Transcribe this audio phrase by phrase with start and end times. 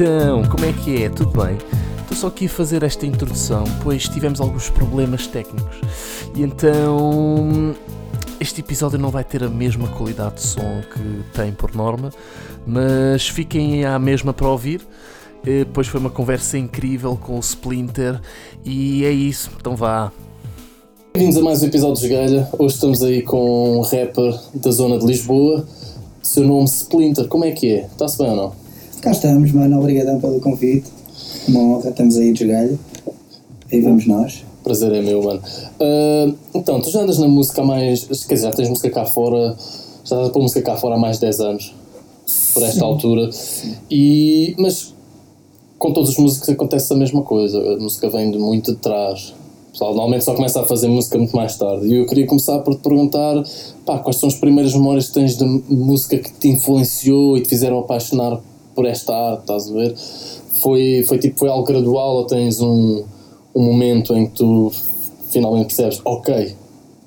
[0.00, 1.10] Então, como é que é?
[1.10, 1.58] Tudo bem?
[2.00, 5.76] Estou só aqui a fazer esta introdução, pois tivemos alguns problemas técnicos.
[6.34, 7.76] E então.
[8.40, 12.08] Este episódio não vai ter a mesma qualidade de som que tem por norma,
[12.66, 14.80] mas fiquem à mesma para ouvir.
[15.46, 18.18] Eh, pois foi uma conversa incrível com o Splinter
[18.64, 20.10] e é isso, então vá.
[21.12, 22.48] Bem-vindos a mais um episódio de Esgalha.
[22.58, 25.68] Hoje estamos aí com um rapper da zona de Lisboa.
[26.22, 27.84] Seu nome Splinter, como é que é?
[27.84, 28.59] Está-se bem ou não?
[29.00, 29.78] Cá estamos, mano.
[29.78, 30.90] Obrigadão pelo convite.
[31.48, 32.78] Uma honra, estamos aí de Esgalha.
[33.72, 34.44] Aí vamos nós.
[34.62, 35.40] Prazer é meu, mano.
[35.80, 38.04] Uh, então, tu já andas na música há mais.
[38.04, 39.56] Quer dizer, já tens música cá fora.
[40.04, 41.74] Já estás a pôr música cá fora há mais de 10 anos.
[42.52, 43.30] Por esta altura.
[43.90, 44.54] E.
[44.58, 44.94] Mas.
[45.78, 47.58] Com todos os músicos acontece a mesma coisa.
[47.58, 49.32] A música vem de muito de trás.
[49.68, 51.86] O pessoal normalmente só começa a fazer música muito mais tarde.
[51.86, 53.42] E eu queria começar por te perguntar
[53.86, 57.48] pá, quais são as primeiras memórias que tens de música que te influenciou e te
[57.48, 58.42] fizeram apaixonar
[58.74, 59.94] por esta arte, estás a ver?
[60.60, 63.04] Foi, foi tipo, foi algo gradual ou tens um,
[63.54, 64.72] um momento em que tu
[65.30, 66.54] finalmente percebes, ok,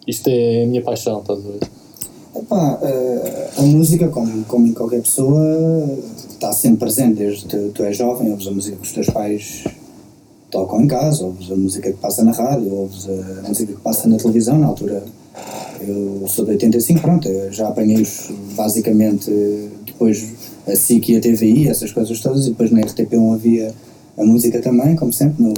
[0.08, 1.59] isto é a minha paixão, estás a ver?
[2.36, 5.88] Epá, eh, a música, como, como em qualquer pessoa,
[6.30, 9.64] está sempre presente desde que tu és jovem, ouves a música que os teus pais
[10.50, 14.08] tocam em casa, ouves a música que passa na rádio, ouves a música que passa
[14.08, 15.03] na televisão, na altura
[15.88, 19.31] eu sou de 85, pronto, já apanhei-os basicamente
[19.86, 20.33] depois
[20.67, 23.73] a SIC e a TVI, essas coisas todas, e depois na RTP1 havia
[24.17, 25.53] a música também, como sempre, no,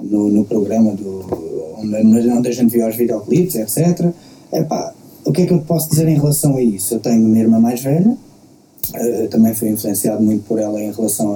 [0.00, 1.24] no, no programa do,
[1.78, 4.10] onde, onde a gente via os videoclipes, etc.
[4.52, 6.94] Epá, o que é que eu posso dizer em relação a isso?
[6.94, 8.16] Eu tenho uma irmã mais velha,
[8.94, 11.34] eh, também fui influenciado muito por ela em relação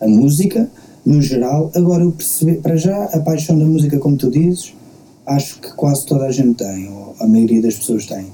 [0.00, 0.68] à música,
[1.04, 1.70] no geral.
[1.74, 4.74] Agora, eu percebi, para já, a paixão da música, como tu dizes,
[5.26, 8.26] acho que quase toda a gente tem, ou a maioria das pessoas tem.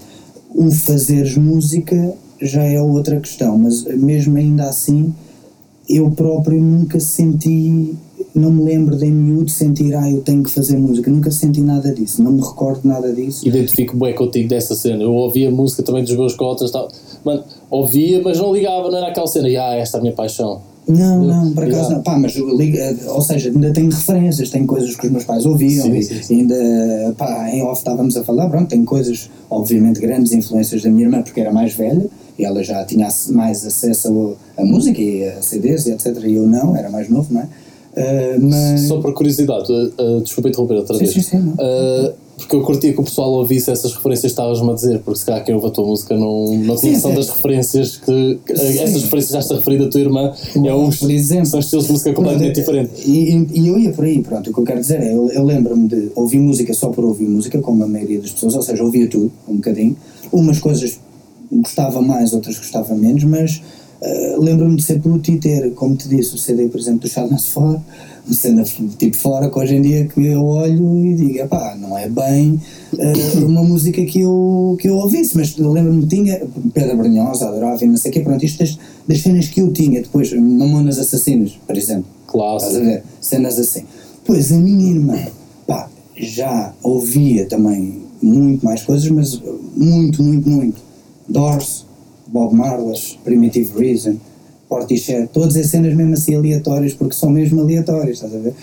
[0.55, 5.13] O fazeres música já é outra questão, mas mesmo ainda assim,
[5.89, 7.95] eu próprio nunca senti,
[8.35, 11.93] não me lembro de miúdo sentir, ah, eu tenho que fazer música, nunca senti nada
[11.95, 13.47] disso, não me recordo nada disso.
[13.47, 15.03] Identifico bem contigo dessa cena.
[15.03, 16.89] Eu ouvia música também dos meus cotas, tal.
[17.25, 20.15] Mano, ouvia, mas não ligava, não era aquela cena, e ah, esta é a minha
[20.15, 20.61] paixão.
[20.87, 22.03] Não, não, por acaso não.
[22.03, 25.97] Pá, mas ou seja, ainda tenho referências, tenho coisas que os meus pais ouviam Sim,
[25.97, 26.41] e sim, sim.
[26.41, 31.07] ainda, pá, em off estávamos a falar, pronto, tenho coisas, obviamente, grandes influências da minha
[31.07, 32.07] irmã, porque era mais velha
[32.39, 36.17] e ela já tinha mais acesso a, a música e a CDs e etc.
[36.25, 37.49] E eu não, era mais novo, não é?
[37.97, 38.83] Eh, mas.
[38.83, 41.13] Só por curiosidade, uh, uh, desculpa interromper outra Sim, vez.
[41.15, 41.39] sim, sim.
[41.51, 45.21] Uh, porque eu curtia que o pessoal ouvisse essas referências que estavas-me a dizer, porque
[45.21, 47.17] se calhar quem ouve a tua música não, não Sim, tinha noção sim.
[47.17, 48.39] das referências que.
[48.45, 48.79] que- Sim.
[48.81, 51.47] essas referências já está referida a tua irmã, é uns, por exemplo.
[51.47, 53.07] são estilos de música completamente diferentes.
[53.07, 55.29] E, e- e eu ia por aí, pronto, o que eu quero dizer é, eu,
[55.29, 58.63] eu lembro-me de ouvir música só por ouvir música, como a maioria das pessoas, ou
[58.63, 59.97] seja, ouvia tudo, um bocadinho.
[60.33, 60.99] Umas coisas
[61.63, 63.63] gostava mais, outras gostava menos, mas
[64.01, 67.09] eh, lembro-me de ser bruto e ter, como te disse, o CD, por exemplo, do
[67.09, 67.83] Charles Fora,
[68.27, 68.65] uma cena
[68.99, 72.59] tipo fora, que hoje em dia que eu olho e digo, epá, não é bem
[72.99, 73.13] eh,
[73.45, 76.41] uma música que eu, que eu ouvisse, mas lembro-me que tinha
[76.73, 79.73] Pedro Brunhosa, adorava e não sei o quê, pronto, isto das, das cenas que eu
[79.73, 82.85] tinha, depois Mamonas Assassinas, por exemplo, Estás a Clássico.
[82.85, 83.03] ver?
[83.21, 83.85] Cenas assim.
[84.25, 85.19] Pois a minha irmã,
[85.67, 89.41] pá, já ouvia também muito mais coisas, mas
[89.77, 90.83] muito, muito, muito.
[91.29, 91.87] Doors,
[92.27, 94.17] Bob Marley, Primitive Reason,
[94.69, 98.55] Portishead, todas as cenas mesmo assim aleatórias, porque são mesmo aleatórias, estás a ver?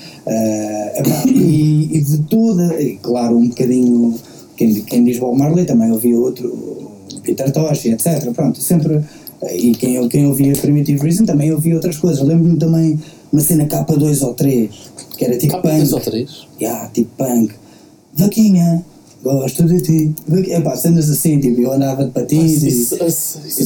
[0.96, 4.16] Epá, e, e de toda, e claro, um bocadinho,
[4.58, 6.92] quem, quem diz Bob Marley também ouvia outro,
[7.24, 8.32] Peter Tosh, etc.
[8.34, 9.02] Pronto, sempre.
[9.54, 12.22] E quem, quem ouvia Primitive Reason também ouvia outras coisas.
[12.22, 13.00] Lembro-me também
[13.32, 14.70] uma cena capa 2 ou 3,
[15.18, 15.78] que era tipo Capa punk.
[15.78, 16.48] dois ou três?
[16.60, 17.54] Yeah, tipo punk.
[18.14, 18.84] Vaquinha,
[19.24, 20.16] gosto de ti.
[20.50, 22.68] Epá, cenas assim, tipo, eu andava de patins e.
[22.70, 22.98] Isso,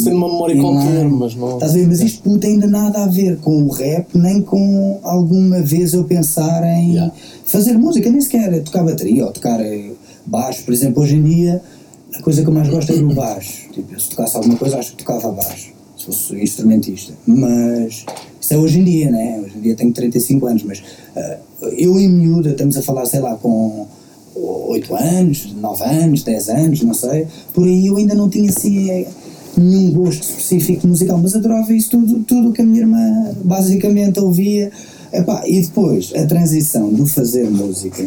[0.03, 1.53] tem uma memória e qualquer, lá- mas não.
[1.55, 1.87] Estás a ver?
[1.87, 5.93] Mas isto não tem ainda nada a ver com o rap, nem com alguma vez
[5.93, 7.13] eu pensar em Yeah.
[7.45, 9.91] fazer música, nem sequer tocar bateria ou tocar eh,
[10.25, 10.63] baixo.
[10.63, 11.61] Por exemplo, hoje em dia,
[12.13, 13.69] a coisa que eu mais gosto é do baixo.
[13.73, 17.13] Tipo, se tocasse alguma coisa, acho que tocava baixo, se fosse instrumentista.
[17.25, 18.05] Mas
[18.41, 19.41] isso é hoje em dia, né?
[19.43, 20.83] Hoje em dia tenho 35 anos, mas
[21.15, 21.37] eh,
[21.77, 23.87] eu em miúda, estamos a falar, sei lá, com
[24.35, 28.89] 8 anos, 9 anos, 10 anos, não sei, por aí eu ainda não tinha assim
[28.89, 29.07] eh,
[29.57, 34.71] nenhum gosto específico musical, mas adorava isso tudo, tudo que a minha irmã basicamente ouvia.
[35.13, 38.05] Epá, e depois, a transição do fazer música,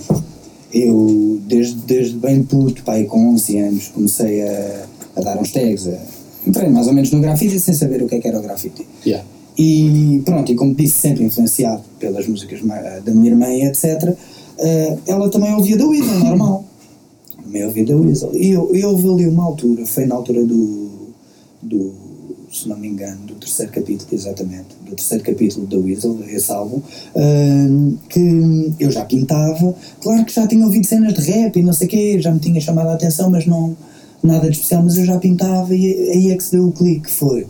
[0.75, 4.84] eu desde, desde bem puto, pai, com 11 anos, comecei a,
[5.16, 5.96] a dar uns tags, a,
[6.46, 8.86] entrei mais ou menos no grafite sem saber o que é que era o grafite.
[9.06, 9.24] Yeah.
[9.56, 12.60] E pronto, e como disse, sempre influenciado pelas músicas
[13.04, 14.14] da minha irmã e etc.,
[14.58, 16.64] eh, ela também ouvia da Weasel, normal.
[17.43, 18.34] Também ouvia da Weasel.
[18.34, 20.90] E eu, eu houve ali uma altura, foi na altura do,
[21.62, 22.08] do
[22.52, 26.81] se não me engano, do terceiro capítulo, exatamente, do terceiro capítulo da Weasel, esse álbum,
[27.14, 31.72] hum, que eu já pintava, claro que já tinha ouvido cenas de rap e não
[31.72, 33.76] sei o quê, já me tinha chamado a atenção, mas não,
[34.22, 37.10] nada de especial, mas eu já pintava e aí é que se deu o clique,
[37.10, 37.46] foi,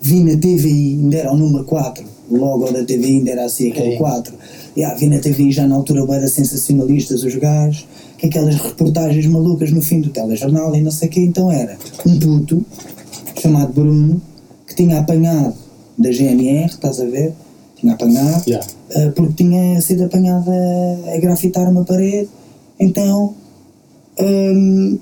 [0.00, 3.70] vi na TVI, ainda era o número 4, o logo da TVI ainda era assim,
[3.70, 3.98] aquele Sim.
[3.98, 4.34] 4,
[4.76, 7.86] yeah, vi na TVI já na altura bem sensacionalistas os gajos,
[8.18, 11.76] que aquelas reportagens malucas no fim do telejornal e não sei o quê, então era
[12.06, 12.64] um puto
[13.40, 14.20] chamado Bruno
[14.66, 15.54] que tinha apanhado
[15.98, 17.32] da GNR, estás a ver?
[17.76, 18.66] Tinha apanhado Yeah.
[18.96, 22.28] uh, porque tinha sido apanhado a, a grafitar uma parede,
[22.78, 23.34] então
[24.20, 24.98] hum,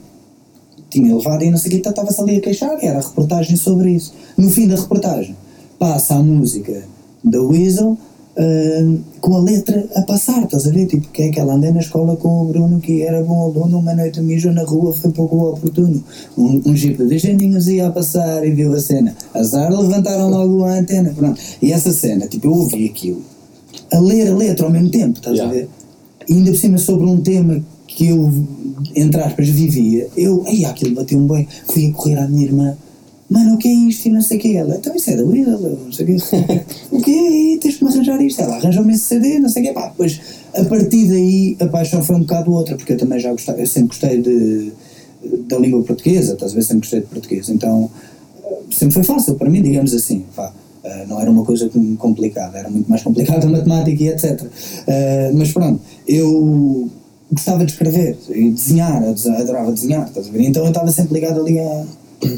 [0.91, 3.03] tinha levado e não sei o que, então estava-se ali a queixar, e era a
[3.03, 4.13] reportagem sobre isso.
[4.37, 5.37] No fim da reportagem,
[5.79, 6.85] passa a música
[7.25, 7.97] da Weasel
[8.39, 10.87] hum, com a letra a passar, estás a ver?
[10.87, 13.79] Tipo, que é que ela andei na escola com o Bruno, que era bom aluno,
[13.79, 16.03] uma noite mijou na rua, foi pouco oportuno.
[16.37, 19.15] Um, um jipe de geninhos ia a passar e viu a cena.
[19.35, 21.41] Azar, levantaram logo a antena, pronto.
[21.61, 23.23] E essa cena, tipo, eu ouvi aquilo,
[23.93, 25.51] a ler a letra ao mesmo tempo, estás Yeah.
[25.51, 25.69] a ver?
[26.29, 28.31] E ainda por cima sobre um tema que eu,
[28.95, 32.77] entre aspas, vivia, eu, aí aquilo bateu-me bem, fui a correr à minha irmã,
[33.29, 34.07] mano, o que é isto?
[34.07, 36.17] E não sei o que, ela, então isso é da Weasel, não sei o quê,
[36.91, 37.59] o que é?
[37.59, 37.82] Tens que
[38.13, 40.21] arranjar isto, ela arranjou-me esse CD, não sei o quê, pá, depois,
[40.55, 43.67] a partir daí, a paixão foi um bocado outra, porque eu também já gostava, eu
[43.67, 44.73] sempre gostei de,
[45.49, 47.91] da língua portuguesa, estás a ver, sempre gostei de português, então,
[48.71, 50.53] sempre foi fácil para mim, digamos assim, pá.
[50.83, 54.43] Uh, não era uma coisa com- complicada, era muito mais complicada a matemática e etc.
[54.43, 54.49] Uh,
[55.33, 56.91] mas pronto, eu
[57.31, 59.01] gostava de escrever e desenhar,
[59.39, 60.43] adorava desenhar, estás a ver?
[60.43, 61.85] Então eu estava sempre ligado ali a.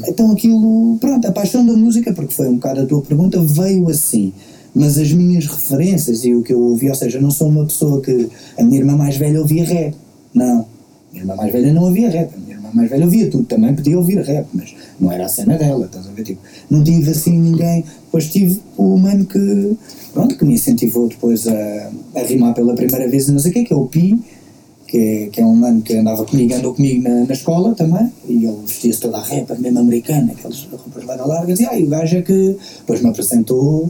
[0.07, 3.89] Então aquilo, pronto, a paixão da música, porque foi um bocado a tua pergunta, veio
[3.89, 4.31] assim.
[4.75, 7.65] Mas as minhas referências e o que eu ouvi, ou seja, eu não sou uma
[7.65, 8.29] pessoa que.
[8.59, 9.95] A minha irmã mais velha ouvia rap.
[10.33, 10.59] Não.
[10.59, 10.65] A
[11.13, 12.35] minha irmã mais velha não ouvia rap.
[12.35, 13.45] A minha irmã mais velha ouvia tudo.
[13.45, 16.23] Também podia ouvir rap, mas não era a cena dela, estás a ver?
[16.23, 17.85] Tipo, não tive assim ninguém.
[18.03, 19.77] Depois tive o mano que.
[20.13, 23.63] Pronto, que me incentivou depois a, a rimar pela primeira vez não sei o quê,
[23.63, 24.19] que é o Pi.
[24.87, 28.07] Que é, que é um mano que andava comigo, andou comigo na, na escola também,
[28.29, 32.17] e ele vestia-se toda a rapper, mesmo americana, aquelas roupas largas, e aí o gajo
[32.17, 33.89] é que depois me apresentou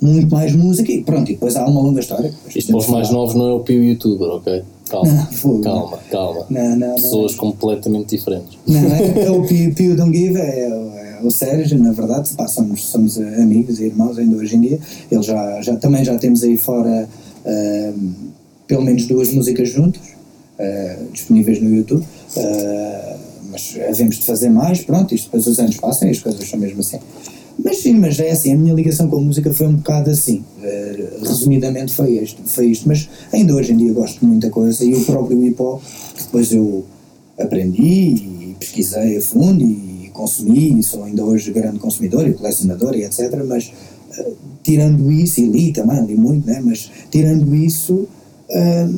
[0.00, 2.32] muito mais música e pronto, e depois há uma longa história.
[2.54, 4.62] Isto para os mais novos não é o Pio Youtuber, ok?
[4.88, 6.46] Calma, Não, calma, calma.
[6.50, 6.94] Não, não.
[6.96, 8.58] Pessoas completamente diferentes.
[8.66, 12.30] Não, é, é o Pio, Pio Don't Give, é, o- é o Sérgio, na verdade,
[12.36, 14.78] pá, somos, somos amigos e irmãos ainda hoje em dia.
[15.10, 17.08] Ele já, já, também já temos aí fora
[17.46, 18.12] ahm,
[18.66, 20.00] pelo menos duas músicas juntos,
[20.58, 22.04] ah, disponíveis no YouTube,
[22.36, 23.16] ah,
[23.52, 26.58] mas havemos de fazer mais, pronto, isto depois os anos passam e as coisas são
[26.58, 26.98] mesmo assim.
[27.62, 30.44] Mas sim, mas é assim, a minha ligação com a música foi um bocado assim,
[30.62, 34.84] eh, resumidamente foi isto, foi isto, mas ainda hoje em dia gosto de muita coisa
[34.84, 35.82] e o próprio hip hop,
[36.14, 36.84] que depois eu
[37.38, 42.94] aprendi e pesquisei a fundo e consumi, e sou ainda hoje grande consumidor e colecionador
[42.94, 43.72] e etc, mas
[44.16, 48.08] eh, tirando isso, e li também, li muito, né, mas tirando isso,
[48.48, 48.88] eh,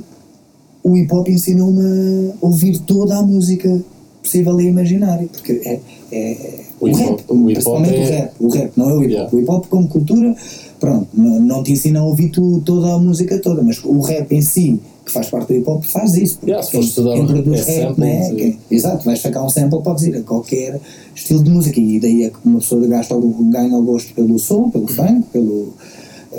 [0.85, 3.83] o hip hop ensinou-me a ouvir toda a música
[4.23, 5.81] possível e imaginária, porque é,
[6.13, 8.91] é O hip hop- rap, o hip hop principalmente é- o rap, o rap, não
[8.91, 9.37] é o hip hop, Yeah.
[9.37, 10.37] o hip hop como cultura,
[10.81, 14.43] pronto, não, te ensina a ouvir tu, toda a música toda, mas o rap em
[14.43, 17.27] si, que faz parte do hip hop, faz isso, porque Yeah, se quem- estudar quem
[17.27, 20.81] produz é rap, né, quem- exato, vais sacar um sample, podes ir a qualquer
[21.15, 23.15] estilo de música, e daí é que uma pessoa gasta,
[23.51, 25.73] ganha o gosto pelo som, pelo funk, pelo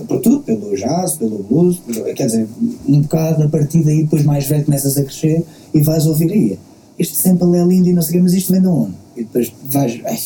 [0.07, 1.79] por tudo, pelo jazz, pelo blues,
[2.15, 2.47] quer dizer,
[2.89, 6.57] um bocado a partir daí, depois mais velho começas a crescer e vais ouvir aí.
[6.97, 8.93] Este sample é lindo e não sei o quê, mas isto vem de onde?
[9.15, 10.17] E depois vais, "Ai,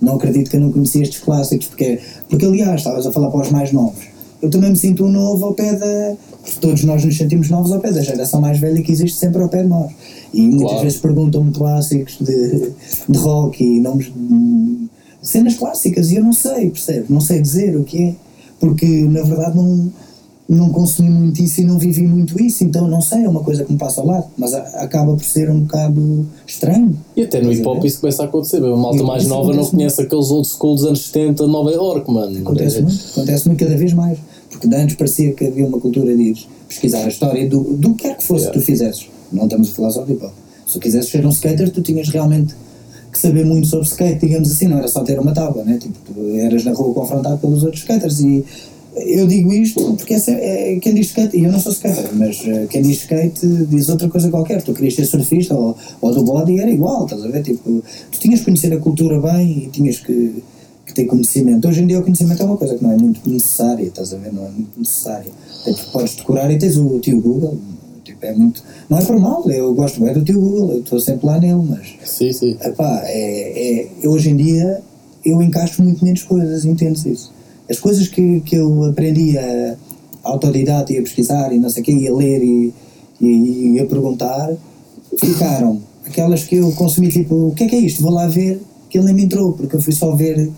[0.00, 3.42] não acredito que eu não conhecia estes clássicos, porque, porque aliás, estavas a falar para
[3.42, 4.04] os mais novos.
[4.40, 6.14] Eu também me sinto um novo ao pé da.
[6.60, 9.48] Todos nós nos sentimos novos ao pé da geração mais velha que existe sempre ao
[9.50, 9.92] pé de nós.
[10.32, 10.82] E muitas Claro.
[10.84, 12.72] vezes perguntam-me clássicos de,
[13.08, 14.10] de rock e nomes
[15.22, 17.10] cenas clássicas e eu não sei, percebes?
[17.10, 18.14] Não sei dizer o que é,
[18.58, 19.92] porque na verdade não,
[20.56, 23.64] não consumi muito isso e não vivi muito isso, então não sei, é uma coisa
[23.64, 26.96] que me passa ao lado, mas acaba por ser um bocado estranho.
[27.16, 27.86] E até no hip hop ver?
[27.86, 28.56] isso começa a acontecer.
[28.56, 32.10] A malta mais nova não conhece aqueles old school dos anos 70 de Nova York,
[32.10, 32.36] mano.
[32.36, 34.18] Acontece muito, acontece muito cada vez mais.
[34.50, 37.94] Porque de antes parecia que havia uma cultura de ires pesquisar a história do, do
[37.94, 39.08] que quer que fosse que tu fizesses.
[39.32, 40.32] Não estamos a falar só de hip hop.
[40.66, 42.56] Se tu quisesses ser um skater, tu tinhas realmente
[43.12, 45.78] que saber muito sobre skate, digamos assim, não era só ter uma tábua, né?
[45.78, 48.44] Tipo, tu eras na rua confrontado pelos outros skaters e
[48.96, 52.40] eu digo isto porque essa é, quem diz skate, e eu não sou skater, mas
[52.44, 54.62] eh, quem diz skate diz outra coisa qualquer.
[54.62, 57.42] Tu querias ser surfista ou, ou do body era igual, estás a ver?
[57.42, 60.42] Tipo, tu tinhas que conhecer a cultura bem e tinhas que,
[60.84, 61.68] que ter conhecimento.
[61.68, 64.16] Hoje em dia o conhecimento é uma coisa que não é muito necessária, estás a
[64.16, 64.32] ver?
[64.32, 65.30] Não é muito necessária.
[65.64, 67.58] Tipo, podes decorar e tens o tio Google.
[68.04, 68.62] Tipo, é muito.
[68.88, 71.62] Não é por mal, eu gosto bem do tio Google, eu estou sempre lá nele,
[71.68, 72.56] mas Sim, sim.
[72.60, 74.82] Epá, é, é, hoje em dia
[75.24, 77.39] eu encaixo muito menos coisas, entendes isso?
[77.70, 79.76] As coisas que, que eu aprendi a
[80.24, 82.74] autodidata e a pesquisar e não sei o quê, e a ler e,
[83.20, 84.50] e, e a perguntar,
[85.16, 85.80] ficaram.
[86.04, 88.02] Aquelas que eu consumi, tipo, o que é que é isto?
[88.02, 90.50] Vou lá ver, que ele nem me entrou, porque eu fui só ver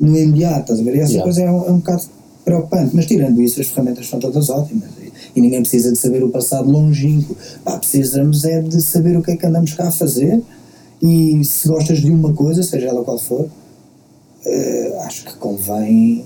[0.00, 0.96] no imediato, estás a ver?
[0.96, 1.24] E essa Yeah.
[1.24, 2.04] coisa é um, é um bocado
[2.44, 4.88] preocupante, mas tirando isso, as ferramentas são todas ótimas
[5.36, 7.36] e, ninguém precisa de saber o passado longínquo.
[7.62, 10.42] Pá, precisamos é de saber o que é que andamos cá a fazer
[11.02, 13.48] e se gostas de uma coisa, seja ela qual for,
[14.46, 16.24] eh, acho que convém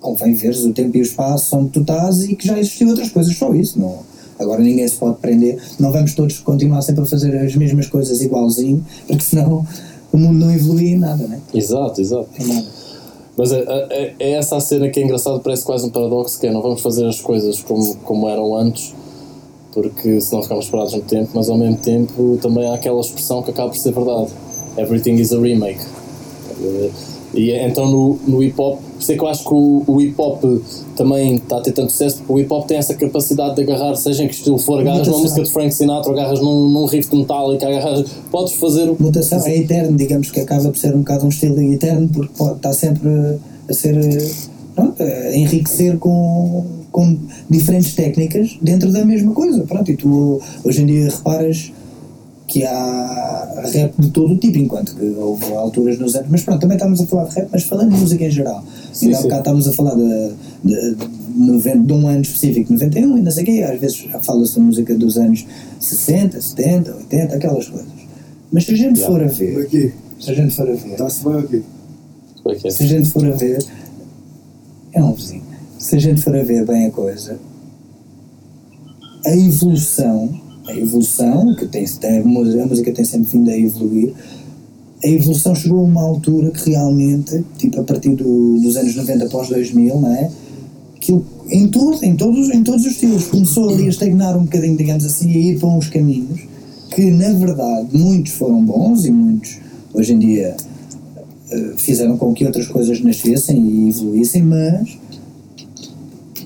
[0.00, 3.10] convém veres o tempo e o espaço onde tu estás e que já existiam outras
[3.10, 3.78] coisas, só isso.
[3.78, 3.98] Não,
[4.38, 8.20] agora ninguém se pode prender, não vamos todos continuar sempre a fazer as mesmas coisas
[8.22, 9.66] igualzinho, porque senão
[10.12, 11.40] o mundo não evolui em nada, né?
[11.54, 12.28] Exato, exato.
[12.38, 12.66] Em nada.
[13.36, 16.46] Mas é, é, é essa a cena que é engraçado, parece quase um paradoxo, que
[16.46, 18.94] é não vamos fazer as coisas como, como eram antes,
[19.72, 23.50] porque senão ficamos parados no tempo, mas ao mesmo tempo também há aquela expressão que
[23.50, 24.30] acaba por ser verdade.
[24.76, 25.80] Everything is a remake.
[27.32, 30.00] E então no, no hip hop, por isso é que eu acho que o, o
[30.00, 30.42] hip hop
[30.96, 33.94] também está a ter tanto sucesso, porque o hip hop tem essa capacidade de agarrar,
[33.94, 35.22] seja em que estilo for, agarras numa Mutação.
[35.22, 39.46] música de Frank Sinatra, agarras num, num riff de Metallica, agarras, podes fazer o Mutação
[39.46, 42.72] é eterno, digamos que acaba por ser um bocado um estilo eterno, porque pode estar
[42.72, 43.96] sempre a ser.
[44.74, 47.18] Pronto, a enriquecer com, com
[47.48, 49.64] diferentes técnicas dentro da mesma coisa.
[49.64, 51.72] Pronto, e tu hoje em dia reparas
[52.50, 56.28] que há rap de todo o tipo, enquanto que houve alturas nos anos.
[56.30, 58.64] Mas pronto, também estamos a falar de rap, mas falando de música em geral.
[58.92, 60.32] Sim, Ainda há bocado estávamos a falar de,
[60.64, 63.62] de, de, 90 de um ano específico, 91 e não sei o quê.
[63.62, 65.46] Às vezes já fala-se da música dos anos
[65.78, 67.88] 60, 70, 80, aquelas coisas.
[68.52, 69.14] Mas se a gente Yeah.
[69.14, 69.92] for a ver, aqui.
[70.18, 71.62] se a gente for a ver, Está-se bem aqui.
[72.66, 72.70] É?
[72.70, 73.64] se a gente for a ver,
[74.92, 75.44] é um vizinho.
[75.78, 77.38] Se a gente for a ver bem a coisa,
[79.24, 80.40] a evolução,
[80.70, 82.24] a evolução, que tem, tem a
[82.66, 84.12] música tem sempre vindo a evoluir,
[85.02, 89.24] a evolução chegou a uma altura que realmente, tipo a partir do- dos anos 90
[89.24, 90.30] após 2000, não é?
[90.96, 94.76] Aquilo, em, todo, em, todos, em todos os estilos, começou ali a estagnar um bocadinho,
[94.76, 96.40] digamos assim, a ir para uns caminhos
[96.94, 99.58] que, na verdade, muitos foram bons e muitos,
[99.94, 100.54] hoje em dia,
[101.50, 104.98] eh, fizeram com que outras coisas nascessem e evoluíssem, mas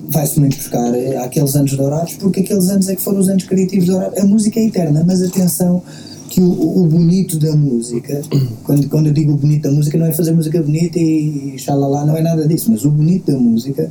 [0.09, 3.43] vai-se muito buscar eh, aqueles anos dourados, porque aqueles anos é que foram os anos
[3.43, 4.17] criativos dourados.
[4.19, 5.81] A música é eterna, mas atenção
[6.29, 8.21] que o, o bonito da música,
[8.63, 11.59] quando, quando eu digo o bonito da música, não é fazer música bonita e, e
[11.59, 13.89] xalala, não é nada disso, mas o bonito da música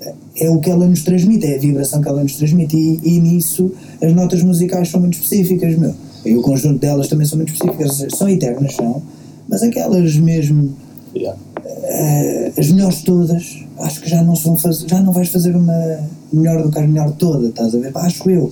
[0.00, 3.00] eh, é o que ela nos transmite, é a vibração que ela nos transmite, e,
[3.02, 5.94] e nisso as notas musicais são muito específicas, meu.
[6.24, 9.02] E o conjunto delas também são muito específicas, são eternas, são,
[9.48, 10.74] mas aquelas mesmo
[11.16, 16.00] Eh, as melhores todas, acho que já não fazer, já não vais fazer uma
[16.32, 17.92] melhor do que a melhor toda, estás a ver?
[17.92, 18.50] Pá, acho eu.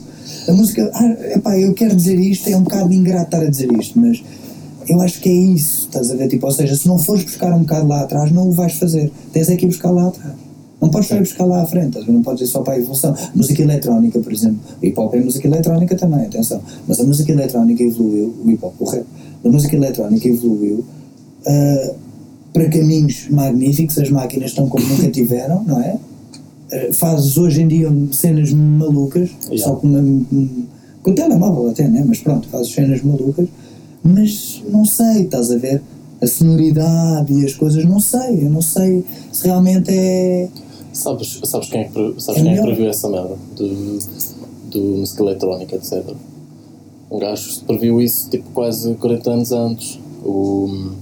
[0.49, 3.71] A música, ah, epá, eu quero dizer isto, é um bocado ingrato estar a dizer
[3.73, 4.23] isto, mas
[4.89, 6.29] eu acho que é isso, estás a ver?
[6.29, 9.11] Tipo, ou seja, se não fores buscar um bocado lá atrás, não o vais fazer.
[9.33, 10.35] Tens é que ir buscar lá atrás.
[10.81, 13.15] Não podes só ir buscar lá à frente, não podes ir só para a evolução.
[13.35, 14.59] Música eletrónica, por exemplo.
[14.83, 16.61] O hip hop é música eletrónica também, atenção.
[16.89, 19.05] Mas a música eletrónica evoluiu, o hip hop, o rap,
[19.45, 20.85] a música eletrónica evoluiu
[21.47, 21.95] ah,
[22.53, 25.99] para caminhos magníficos, as máquinas estão como nunca tiveram, não é?
[26.73, 29.65] Uh, fazes hoje em dia cenas malucas, Yeah.
[29.65, 30.67] só com, uma, um-
[31.03, 32.05] com o telemóvel até, né?
[32.07, 33.49] mas pronto, fazes cenas malucas,
[34.05, 35.83] mas não sei, estás a ver?
[36.21, 40.49] A sonoridade e as coisas, não sei, eu não sei se realmente é.
[40.93, 43.35] Sabes, sabes quem é que, sabes É quem é que previu essa merda?
[43.57, 43.99] Do,
[44.71, 46.05] do música eletrónica, etc.
[47.11, 49.99] Um gajo previu isso tipo quase 40 anos antes.
[50.25, 50.93] O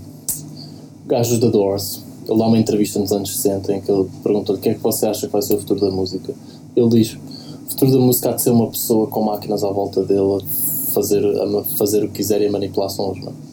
[1.11, 2.03] hum, gajo da Doors.
[2.29, 4.81] Ele dá uma entrevista nos anos 60 em que ele perguntou-lhe o que é que
[4.81, 6.33] você acha que vai ser o futuro da música.
[6.77, 7.15] Ele diz:
[7.67, 10.93] o futuro da música há de ser uma pessoa com máquinas à volta dele a
[10.93, 13.51] fazer, a fazer o que quiser e a manipular sons, mano.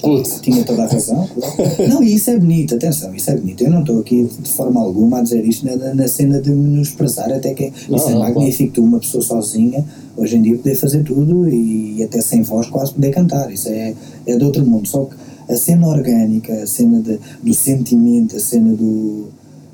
[0.00, 0.40] Puto.
[0.40, 1.28] Tinha toda a razão.
[1.88, 3.62] Não, e isso é bonito, atenção, isso é bonito.
[3.62, 6.80] Eu não estou aqui de forma alguma a dizer isto na, na cena de me
[6.80, 8.72] expressar, até que Não, isso é não, magnífico.
[8.72, 9.84] Tu, uma pessoa sozinha,
[10.16, 13.52] hoje em dia, poder fazer tudo e, até sem voz quase poder cantar.
[13.52, 13.94] Isso é,
[14.26, 14.88] é de outro mundo.
[14.88, 15.14] Só que
[15.50, 19.26] a cena orgânica, a cena de, do sentimento, a cena do.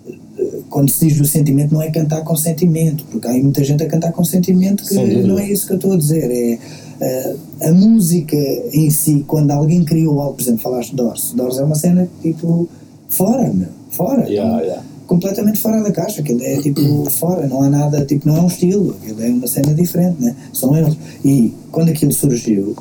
[0.07, 3.83] de- Quando se diz do sentimento, não é cantar com sentimento, porque há muita gente
[3.83, 4.95] a cantar com sentimento que
[5.27, 6.31] não é isso que eu estou a dizer.
[6.31, 6.59] É,
[7.01, 8.37] eh, a música
[8.73, 12.09] em si, quando alguém criou algo, por exemplo, falaste de Doors, Doors é uma cena
[12.23, 12.69] tipo
[13.09, 14.27] fora, meu, fora.
[14.29, 14.83] Yeah, yeah.
[15.07, 16.81] Completamente fora da caixa, aquilo é tipo
[17.11, 20.35] fora, não há nada, tipo, não é um estilo, aquilo é uma cena diferente, né?
[20.53, 20.97] São eles.
[21.25, 22.75] E quando aquilo surgiu,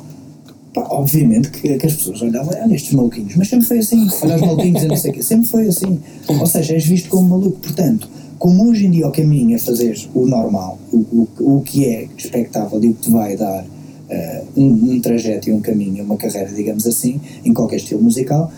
[0.76, 4.36] pá, obviamente que, que as pessoas olhavam, olha estes maluquinhos, mas sempre foi assim, olha
[4.36, 5.98] os maluquinhos e não sei o quê, sempre foi assim.
[6.28, 10.06] Ou seja, és visto como maluco, portanto, como hoje em dia o caminho é fazeres
[10.14, 13.64] o normal, o, o, o que é expectável e o que te vai dar
[14.10, 18.52] eh, um, um trajeto e um caminho, uma carreira, digamos assim, em qualquer estilo musical,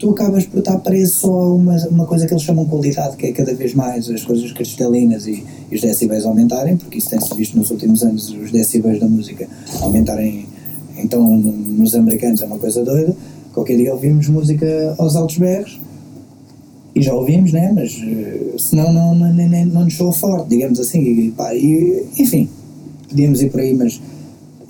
[0.00, 3.26] tu acabas por estar preso só a uma, uma coisa que eles chamam qualidade, que
[3.26, 7.32] é cada vez mais as coisas cristalinas e, e os decibéis aumentarem, porque isso tem-se
[7.36, 9.48] visto nos últimos anos, os decibéis da música
[9.80, 10.46] aumentarem.
[11.02, 13.14] Então, nos americanos é uma coisa doida.
[13.52, 15.80] Qualquer dia ouvimos música aos altos berros
[16.94, 17.72] e já ouvimos, né?
[17.74, 21.00] Mas uh, senão não, não, não, não nos soa forte, digamos assim.
[21.00, 22.48] E, pá, e, enfim,
[23.08, 24.00] podíamos ir por aí, mas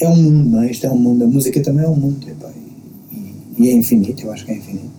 [0.01, 0.71] é um mundo, não é?
[0.71, 2.51] Isto é um mundo, a música também é um mundo, e, pá,
[3.13, 4.91] e, e é infinito, eu acho que é infinito.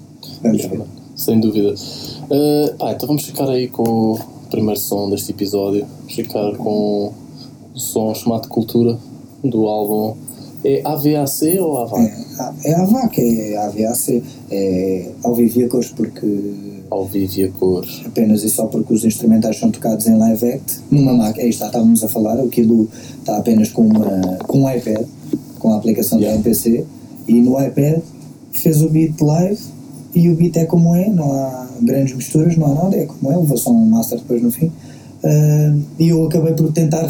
[0.42, 0.82] Vamos ver.
[1.16, 1.74] Sem dúvida.
[1.74, 5.86] Uh, pá, então vamos ficar aí com o primeiro som deste episódio.
[6.00, 7.12] Vamos ficar com
[7.74, 8.98] o som chamado Cultura
[9.44, 10.16] do álbum.
[10.64, 12.12] É AVAC ou AVAC?
[12.64, 14.24] É, é AVAC, é AVAC.
[14.52, 16.54] É Alvivíacos porque.
[16.90, 18.04] Alvivíacos.
[18.06, 20.80] Apenas e só porque os instrumentais são tocados em live act.
[20.92, 22.88] Numa máquina, aí está, estávamos a falar, o Kilo
[23.20, 25.06] está apenas com, uma, com um iPad,
[25.60, 26.38] com a aplicação yeah.
[26.38, 26.86] da MPC,
[27.28, 28.02] e no iPad
[28.52, 29.60] fez o beat live
[30.16, 33.32] e o beat é como é, não há grandes misturas, não há nada, é como
[33.32, 34.68] é, levou só um master depois no fim.
[35.24, 37.10] Uh, e eu acabei por tentar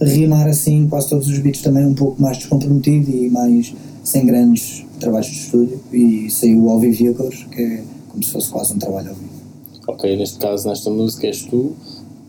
[0.00, 4.84] rimar assim quase todos os beats também um pouco mais descomprometido e mais sem grandes
[4.98, 8.78] trabalhos de estúdio e saiu o All Vehicles, que é como se fosse quase um
[8.78, 9.30] trabalho ao vivo.
[9.88, 11.72] Ok, neste caso, nesta música és tu,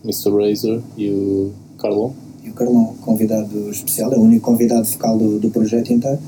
[0.04, 0.30] Mr.
[0.30, 2.12] Razor e o Carlon?
[2.44, 6.18] E o Carlon, convidado especial, é o único convidado vocal do, do projeto inteiro.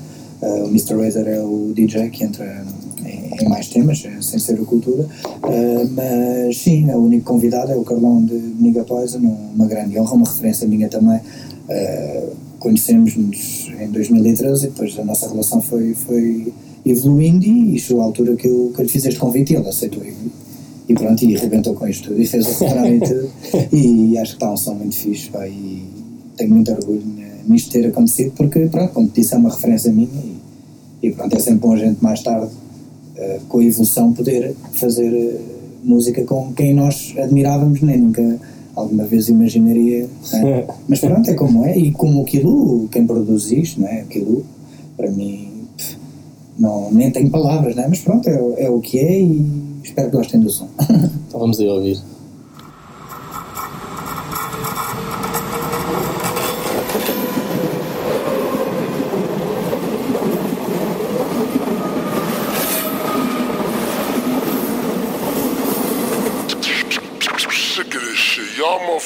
[0.41, 0.95] Uh, o Mr.
[0.95, 2.65] Razor é o DJ que entra
[3.05, 7.71] em, mais temas, eh, sem ser a cultura, uh, mas sim, é o único convidado
[7.71, 11.19] é o Carlão de Niga Poison, uma grande honra, uma referência minha também.
[11.69, 16.51] Uh, Conhecemos-nos em 2013 e depois a nossa relação foi, foi
[16.85, 19.67] evoluindo e chegou a altura que eu, que eu lhe fiz este convite e ele
[19.67, 20.15] aceitou e,
[20.89, 23.29] e pronto, e arrebentou com isto tudo e fez o contrário e tudo
[23.71, 25.85] e acho que está um som muito fixe pá, e
[26.37, 27.03] tenho muito orgulho
[27.47, 30.09] nisto ter acontecido porque pronto, como disse é uma referência minha
[31.03, 32.51] e, e pronto, é sempre bom a gente mais tarde
[33.17, 35.39] uh, com a evolução, poder fazer uh,
[35.83, 38.39] música com quem nós admirávamos, nem nunca
[38.75, 40.09] alguma vez imaginaria.
[40.33, 40.67] É?
[40.87, 41.77] Mas pronto, é como é.
[41.77, 44.05] E como o quem produz isto, não é?
[44.15, 44.43] O
[44.97, 45.67] para mim,
[46.57, 47.87] não, nem tenho palavras, não é?
[47.87, 49.45] Mas pronto, é, é o que é e
[49.83, 50.67] espero que gostem do som.
[51.27, 51.99] então vamos aí ouvir.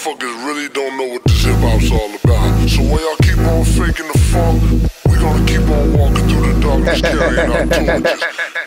[0.09, 2.69] Motherfuckers really don't know what this hip hop's all about.
[2.69, 4.61] So while y'all keep on faking the funk,
[5.07, 8.58] we gonna keep on walking through the darkness carrying our torches.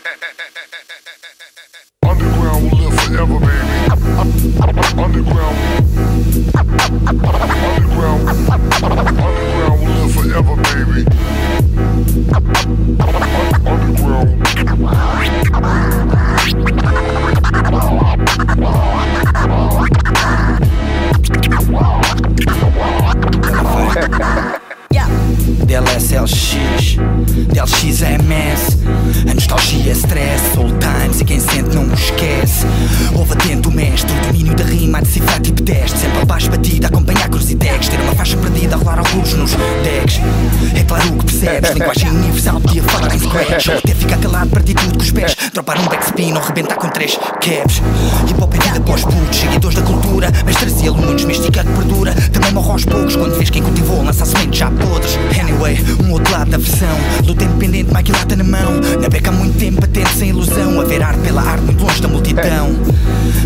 [46.62, 47.83] Rebentar com três caps.
[48.29, 50.33] Hip hop é vida pós putos, seguidores da cultura.
[50.44, 52.14] Mestres e alunos, mística que perdura.
[52.33, 55.18] Também morre aos poucos quando vês quem cultivou lança sementes já podres.
[55.40, 56.96] Anyway, um outro lado da versão.
[57.27, 58.81] Luta independente, maquilata na mão.
[59.01, 60.81] Na beca há muito tempo, patente sem ilusão.
[60.81, 62.70] A ver arte pela arte, muito longe da multidão.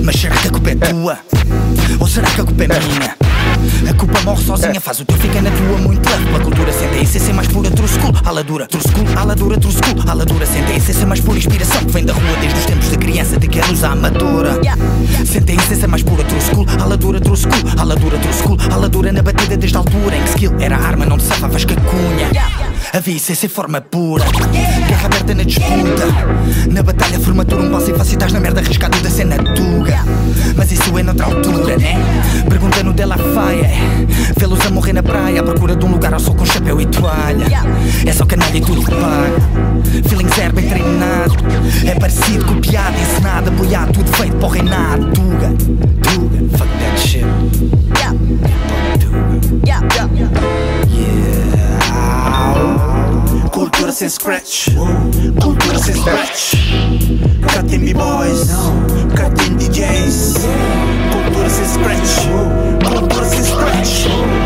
[0.02, 1.18] Mas será que a culpa é tua?
[1.98, 3.25] Ou será que a culpa é minha?
[3.88, 6.72] A culpa morre sozinha, faz o teu fica na tua muito leve pela cultura.
[6.72, 10.10] Sente a essência mais pura, true school, ala dura, true school, ala dura, true school,
[10.10, 10.46] ala dura.
[10.46, 13.38] Sente a essência mais pura, inspiração que vem da rua desde os tempos da criança,
[13.38, 14.58] de que a luz amadora.
[15.24, 18.58] Sente a essência mais pura, true school, ala dura, true school, ala dura, true school,
[18.72, 21.62] ala dura na batida desde a altura em que skill era arma, não te safavas
[21.62, 22.30] a cunha.
[22.92, 24.24] Havia essência em forma pura,
[24.86, 26.06] guerra aberta na disputa.
[26.70, 30.04] Na batalha, formatura, um passo e facitas na merda arriscado da cena tuga.
[30.56, 31.94] Mas isso é noutra altura, né?
[32.48, 33.65] Pergunta no dela faia.
[34.86, 37.44] Morrer na praia à procura de um lugar ao sol com chapéu e toalha.
[38.06, 39.34] É só canalha e tudo paga.
[40.08, 41.34] Feeling zero bem treinado.
[41.84, 45.10] É parecido, copiado, ensinado, apoiado, tudo feito para o reinado.
[45.10, 45.52] Tuga,
[46.04, 47.24] tuga, fuck that shit.
[47.98, 48.14] Yeah.
[49.66, 50.30] Yeah, yeah, yeah.
[53.50, 54.68] Cultura sem scratch,
[55.42, 56.54] cultura sem scratch.
[57.52, 58.50] Cutting B-boys,
[59.16, 60.46] cutting DJs.
[61.10, 62.28] Cultura sem scratch,
[62.88, 64.45] cultura sem scratch.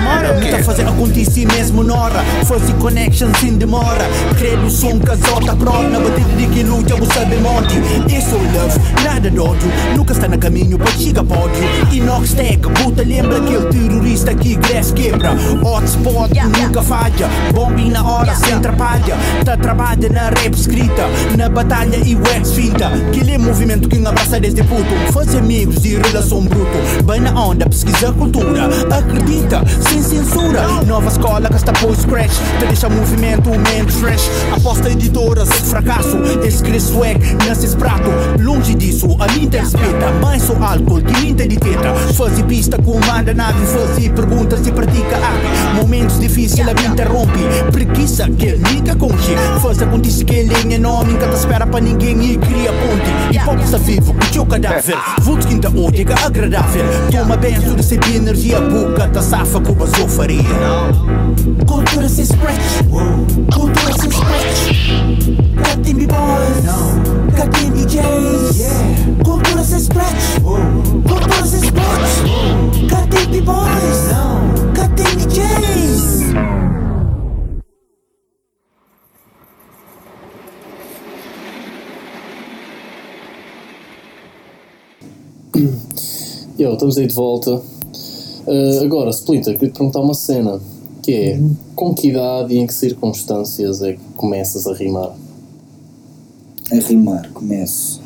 [0.31, 1.27] Cutting B-boys, cutting DJs.
[1.31, 4.05] assim mesmo nora Fazer connection sem demora.
[4.37, 5.83] Crer no som que azota prova.
[5.89, 7.77] Na batida de que luta vou saber monte.
[8.07, 9.71] Isso love, nada de ódio.
[9.95, 14.91] Nunca está no caminho para chegar pódio Inox Tech, puta lembra aquele terrorista que Gress
[14.93, 15.31] quebra.
[15.63, 17.29] Hotspot, nunca falha.
[17.53, 19.15] Bombi na hora, sem trapalha
[19.45, 22.87] Tá trabalha na rap escrita Na batalha e o ex finta.
[22.87, 25.13] Aquele movimento que abraça desde puto.
[25.13, 27.03] Fazer amigos e relação bruto.
[27.05, 28.69] Bem na onda, pesquisa cultura.
[28.89, 30.83] Acredita, sem censura.
[30.85, 32.33] Nova escola que está por scratch.
[32.59, 36.17] Te deixa movimento, mente fresh Aposta editoras, fracasso.
[36.63, 38.09] Cresce swag, nasce prato.
[38.39, 40.11] Longe disso, a mim te respeita.
[40.21, 44.71] Mais só álcool que mim te de teta Fazer pista, comanda nave Fazer perguntas e
[44.71, 45.75] pratica arte.
[45.75, 47.39] Momentos difíceis, a me interrompe.
[47.71, 52.33] Preguiça que nunca conche Faz acontecer que ele é nome Nunca te espera para ninguém
[52.33, 53.11] e cria ponte.
[53.31, 54.97] E está vivo, o teu cadáver.
[55.21, 56.83] Vultos quinta hoje que é agradável.
[57.11, 60.43] Toma benção, receber energia Boca da safa com a faria.
[61.65, 62.83] Cultura sem scratch
[63.53, 64.71] Cultura sem scratch
[65.63, 66.65] Cutting B-boys
[67.35, 72.21] Cutting DJs Cultura sem scratch Cultura sem scratch
[72.89, 74.09] Cutting B-boys
[74.75, 76.21] Cutting DJs
[86.57, 87.70] Yo, estamos aí de volta.
[88.51, 90.59] Uh, agora, Splinter, queria te perguntar uma cena.
[91.01, 91.41] Que é,
[91.75, 95.15] com que idade e em que circunstâncias é que começas a rimar?
[96.71, 98.01] a rimar, começo.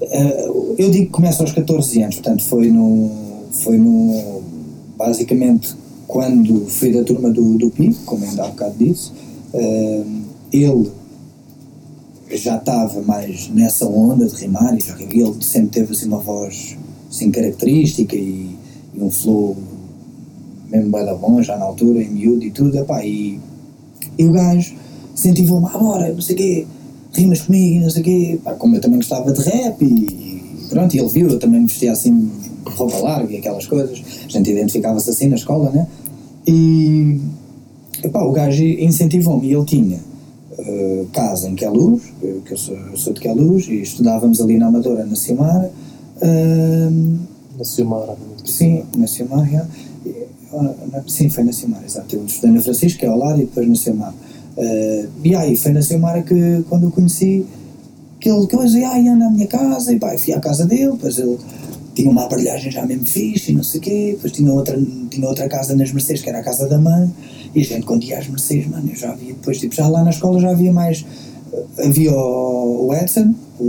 [0.00, 3.10] Eh, eu digo que começo aos 14 anos, portanto foi no.
[3.52, 4.42] Foi no.
[4.96, 5.74] Basicamente
[6.06, 9.10] quando fui da turma do, do PIB, como ainda há bocado disse,
[9.52, 10.04] eh,
[10.52, 10.90] ele
[12.30, 16.76] já estava mais nessa onda de rimar e já, ele sempre teve assim uma voz
[17.10, 18.56] assim característica e,
[18.94, 19.56] e um flow
[20.70, 23.38] mesmo bem da bom já na altura, em miúdo e tudo, epá, e,
[24.18, 24.74] e o gajo
[25.14, 26.66] incentivou-me, ah bora, não sei o quê,
[27.12, 30.98] rimas comigo, não sei o quê, como eu também gostava de rap e, pronto, e
[30.98, 32.30] ele viu, eu também me vestia assim
[32.66, 35.86] roupa larga e aquelas coisas, a gente identificava-se assim na escola, né?
[36.46, 37.20] E
[38.02, 39.98] epá, o gajo incentivou-me e ele tinha
[40.58, 44.58] uh, casa em Queluz, eu- que eu sou, eu sou de Queluz, e estudávamos ali
[44.58, 45.70] na Amadora, na Ciamara,
[46.22, 47.18] uh,
[47.58, 48.16] Na Ciumara.
[48.44, 49.66] Sim, na Ciamar, já.
[50.04, 52.14] E, ah, Sim, foi na Ciamar, exato.
[52.14, 54.14] Eu estudei na Francisco, que é ao lado, e depois na Ciamar.
[54.56, 57.44] Uh, e aí foi na Ciamar que, quando eu conheci,
[58.20, 60.64] que ele, que eu dizia, ai, anda à minha casa, e pá, fui à casa
[60.66, 61.38] dele, depois ele
[61.94, 64.80] tinha uma aparelhagem já mesmo fixe, e não sei o quê, depois tinha outra,
[65.10, 67.10] tinha outra casa nas Mercedes, que era a casa da mãe,
[67.54, 70.02] e a gente, quando ia às Mercedes, mano, eu já havia, depois, tipo, já lá
[70.02, 71.04] na escola já havia mais,
[71.78, 73.64] havia o, o Edson, o,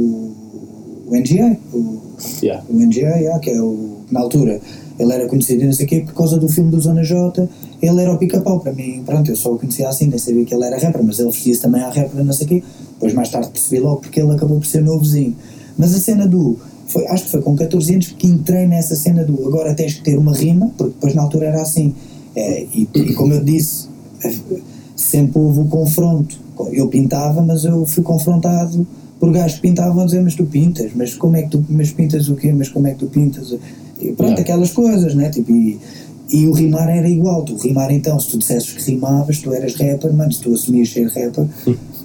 [1.07, 2.05] o NGA, o,
[2.41, 2.63] Yeah.
[2.69, 4.61] o NGA, yeah, que é o na altura
[4.97, 7.49] ele era conhecido não sei o quê por causa do filme do Zona J,
[7.81, 8.59] ele era o pica-pau.
[8.59, 11.19] Para mim, pronto, eu só o conhecia assim, nem sabia que ele era rapper, mas
[11.19, 12.63] ele vestia-se também à rapper, não sei o quê,
[12.93, 15.35] depois mais tarde percebi logo porque ele acabou por ser meu vizinho.
[15.77, 19.23] Mas a cena do, foi, acho que foi com 14 anos que entrei nessa cena
[19.25, 21.93] do agora tens que ter uma rima, porque depois na altura era assim,
[22.35, 23.87] É, e, e como eu disse,
[24.95, 26.37] sempre houve o confronto,
[26.71, 28.85] eu pintava, mas eu fui confrontado
[29.19, 31.91] por gajos que pintavam a dizer, mas tu pintas, mas como é que tu, mas
[31.91, 33.53] pintas o quê, mas como é que tu pintas?
[34.09, 34.41] E pronto, Yeah.
[34.41, 35.79] aquelas coisas, né, tipo, e,
[36.31, 39.75] e o rimar era igual, tu rimar então, se tu dissesses que rimavas, tu eras
[39.75, 41.45] rapper, mano, se tu assumias ser rapper,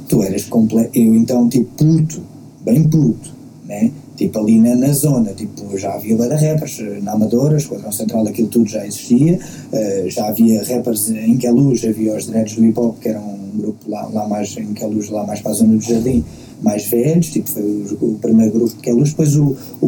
[0.08, 2.20] tu eras completo, eu então, tipo, puto,
[2.64, 3.30] bem puto,
[3.66, 7.90] né, tipo ali na, na zona, tipo, já havia de rappers, eh, na Amadora, Esquadrão
[7.90, 9.38] Central, aquilo tudo já existia,
[9.72, 13.38] eh, já havia rappers em Queluz, havia os Dreads do Hip Hop, que era um
[13.56, 16.22] grupo lá, lá mais em Queluz, lá mais para a zona do Jardim,
[16.62, 19.86] mais velhos, tipo, foi o, o primeiro grupo de Queluz, depois o, o,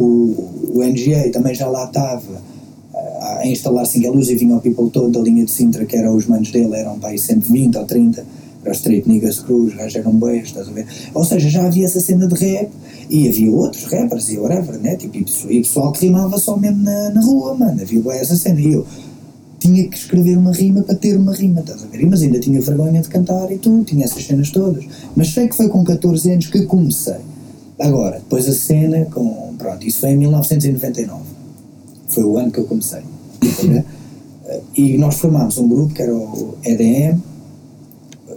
[0.73, 2.41] o NGA também já lá estava,
[2.93, 5.95] a a instalar-se em Queluz e vinha o people todo da linha de Sintra, que
[5.95, 8.25] eram os manos dele, eram para aí 120 ou 30,
[8.63, 10.87] era os Street Niggas Cruz, eram beios, estás a ver?
[11.13, 12.69] Ou seja, já havia essa cena de rap
[13.09, 14.95] e havia outros rappers e whatever, né?
[14.95, 15.17] Tipo,
[15.49, 18.59] e pessoal, que rimava só mesmo na, na rua, mano, havia essa cena.
[18.59, 18.85] E eu
[19.63, 22.05] tinha que escrever uma rima para ter uma rima, estás a ver?
[22.05, 24.85] Mas ainda tinha vergonha de cantar e tudo, tinha essas cenas todas.
[25.15, 27.21] Mas sei que foi com 14 anos que comecei.
[27.79, 29.53] Agora, depois a cena com.
[29.57, 31.23] Pronto, isso foi em 1999.
[32.07, 33.01] Foi o ano que eu comecei.
[34.75, 37.17] E nós formámos um grupo que era o EDM,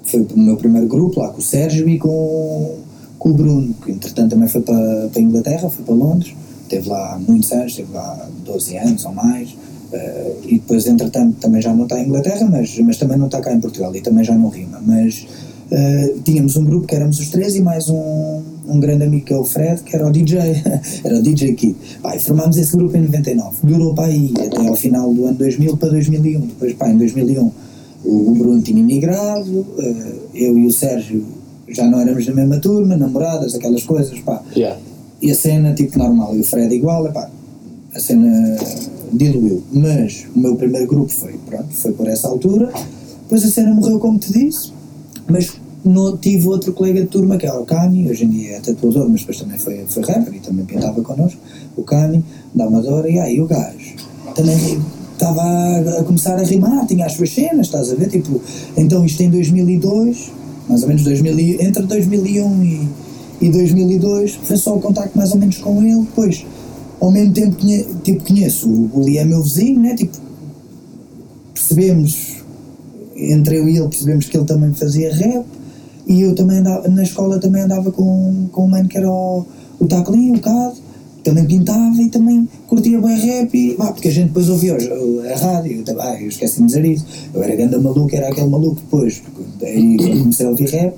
[0.04, 2.76] foi o meu primeiro grupo lá com o Sérgio e com,
[3.18, 6.88] com o Bruno, que entretanto também foi para, para a Inglaterra, foi para Londres, esteve
[6.88, 9.54] lá muitos anos, esteve lá há 12 anos ou mais,
[9.92, 13.40] eh, e depois entretanto também já não está em Inglaterra, mas, mas também não está
[13.40, 15.26] cá em Portugal e também já não rima, mas
[15.70, 19.32] eh, tínhamos um grupo que éramos os três e mais um, um grande amigo que
[19.32, 20.38] é o Fred, que era o DJ,
[21.04, 21.76] era o DJ Kid.
[22.02, 25.36] Pá, e formámos esse grupo em 99, durou para aí até ao final do ano
[25.36, 27.50] 2000 para 2001, depois pá, em 2001
[28.04, 31.24] o Bruno tinha migrado, eh, eu e o Sérgio
[31.68, 34.42] já não éramos da mesma turma, namoradas, aquelas coisas, pá.
[34.54, 34.78] Yeah.
[35.20, 37.28] E a cena, tipo, normal, e o Fred igual, pá,
[37.92, 38.56] a cena
[39.12, 39.62] diluiu.
[39.72, 42.72] Mas o meu primeiro grupo foi, pronto, foi por essa altura.
[43.22, 44.72] Depois a cena morreu, como te disse,
[45.28, 45.52] mas
[45.84, 49.08] no, tive outro colega de turma, que é o Cami, hoje em dia é tatuador,
[49.08, 51.40] mas depois também foi, foi rapper e também pintava connosco,
[51.76, 53.94] o Cami, da Amadora, e aí o gajo
[54.34, 54.56] também
[55.12, 58.08] estava a, a começar a rimar, tinha as suas cenas, estás a ver?
[58.08, 58.40] Tipo,
[58.76, 60.30] então isto em 2002,
[60.68, 62.88] mais ou menos 2000, e- entre 2001 e,
[63.40, 66.44] e 2002, foi só o contacto mais ou menos com ele, depois,
[67.00, 67.56] ao mesmo tempo,
[68.02, 69.94] tipo, conheço, o, Lee é meu vizinho, né?
[69.94, 70.16] Tipo,
[71.54, 72.36] percebemos,
[73.16, 75.44] entre eu e ele, percebemos que ele também fazia rap,
[76.06, 79.44] e eu também andava, na escola também andava com, com um mano que era o,
[79.78, 80.76] o Taclin, o Cado,
[81.24, 85.36] também pintava e também curtia bem rap, e, porque a gente depois ouvia os- a
[85.36, 87.04] rádio, eu, ah, eu esqueci de dizer isso,
[87.34, 90.94] eu era grande maluco, era aquele maluco depois, porque aí comecei a ouvir rap,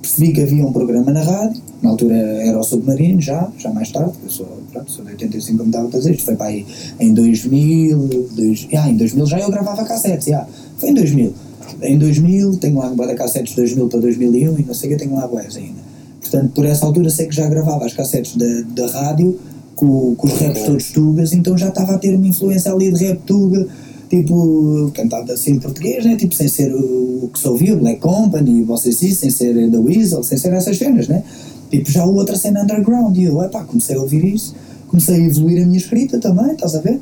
[0.00, 3.90] percebi que havia um programa na rádio, na altura era o Submarino, já, já mais
[3.90, 6.66] tarde, eu sou, pronto, sou de 85 como estava a dizer, isto foi para aí
[6.98, 10.46] em 2000, dois, ah, em 2000 já eu gravava cassetes, já,
[10.78, 11.34] foi em 2000,
[11.82, 14.98] em 2000, tenho lá de cassetes de 2000 para 2001 e não sei o que,
[14.98, 15.90] tenho lá boas ainda.
[16.20, 19.38] Portanto, por essa altura sei que já gravava as cassetes da, da rádio
[19.74, 23.04] com, com os raps todos tugas, então já estava a ter uma influência ali de
[23.04, 23.66] rap tuga,
[24.10, 26.16] tipo, cantado assim em português, né?
[26.16, 30.24] Tipo, sem ser o, que se ouvia, Black Company, vocês sim, sem ser The Weasel,
[30.24, 31.22] sem ser essas cenas, né?
[31.70, 34.54] Tipo, já outra cena underground, e eu, epá, comecei a ouvir isso,
[34.88, 37.00] comecei a evoluir a minha escrita também, estás a ver?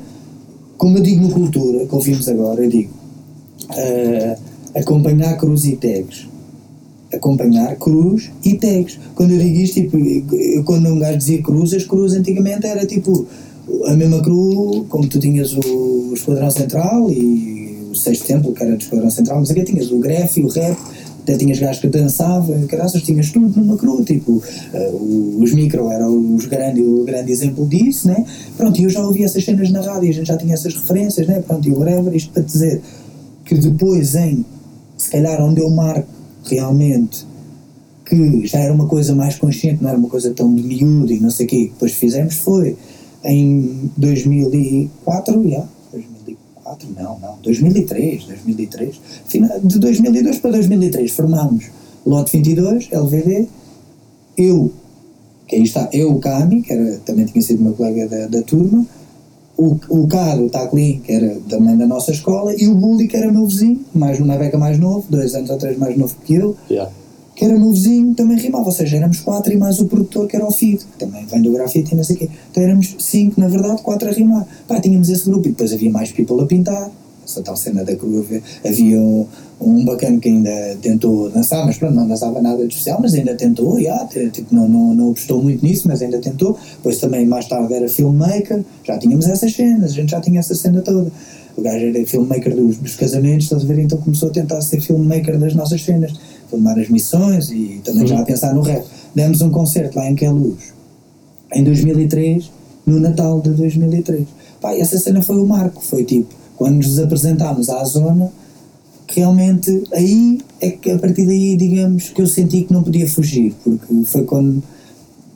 [0.77, 2.91] Como eu digo no Cultura, que ouvimos agora, eu digo,
[3.75, 4.37] eh,
[4.75, 6.27] acompanhar cruz e tags.
[7.11, 8.99] Acompanhar cruz e tags.
[9.15, 9.97] Quando eu digo isto, tipo,
[10.63, 13.25] quando um gajo dizia cruz, as cruz antigamente era tipo
[13.85, 15.59] a mesma cruz, como tu tinhas o,
[16.09, 19.91] o Esquadrão Central e o Sexto Templo, que era do Esquadrão Central, mas aqui tinhas
[19.91, 20.77] o gref e o rap,
[21.21, 24.41] até tinhas gajos que dançavam, graças, tinhas tudo numa cruz, tipo,
[24.93, 28.25] o- os micro eram os grande, o grande exemplo disso, né?
[28.57, 31.27] Pronto, e eu já ouvia essas cenas na rádio, a gente já tinha essas referências,
[31.27, 31.41] né?
[31.45, 32.81] Pronto, e whatever, isto para dizer
[33.45, 34.43] que depois em,
[34.97, 36.07] se calhar onde eu marco
[36.45, 37.27] realmente
[38.05, 41.19] que já era uma coisa mais consciente, não era uma coisa tão de miúdo e
[41.19, 42.75] não sei o quê, que depois fizemos foi
[43.23, 51.65] em 2004, já, 2004, não, não, 2003, 2003, fina- de 2002 para 2003 formámos
[52.05, 53.47] Lote 22, LVD,
[54.37, 54.71] eu,
[55.47, 58.41] que aí está, eu, o Cami, que era, também tinha sido meu colega da, da
[58.41, 58.85] turma,
[59.57, 63.29] o, o o Taclin, que era também da nossa escola, e o Bully, que era
[63.31, 66.55] meu vizinho, mais uma beca mais novo, dois anos ou três mais novo que eu,
[66.69, 66.89] Yeah.
[67.39, 70.35] Que era meu vizinho, também rimava, ou seja, éramos quatro e mais o produtor que
[70.35, 72.29] era o Fido, que também vem do grafite e não sei o quê.
[72.51, 74.45] Então éramos cinco, na verdade, quatro a rimar.
[74.67, 76.91] Pá, tínhamos esse grupo e depois havia mais people a pintar,
[77.25, 78.25] essa tal cena da cruz,
[78.65, 78.99] havia-
[79.61, 83.35] um, bacana que ainda tentou dançar, mas pronto, não dançava nada de especial, mas ainda
[83.35, 83.77] tentou,
[84.09, 86.57] te- tipo, não, não, não apostou muito nisso, mas ainda tentou.
[86.77, 90.55] Depois também, mais tarde, era filmmaker, já tínhamos essas cenas, a gente já tinha essa
[90.55, 91.09] cena toda.
[91.57, 93.79] O gajo era filmmaker dos, dos casamentos, estás a ver?
[93.79, 96.13] Então começou a tentar ser filmmaker das nossas cenas,
[96.49, 98.85] filmar as missões e também já a pensar no rap.
[99.13, 100.73] Demos um concerto lá em Queluz,
[101.53, 102.49] em 2003,
[102.85, 104.27] no Natal de 2003.
[104.61, 108.31] Pá, essa cena foi o marco, foi tipo, quando nos apresentámos à zona,
[109.07, 113.53] realmente aí é que a partir daí, digamos, que eu senti que não podia fugir,
[113.63, 114.61] porque foi quando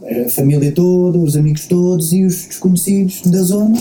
[0.04, 3.80] a família toda, os amigos todos e os desconhecidos da zona,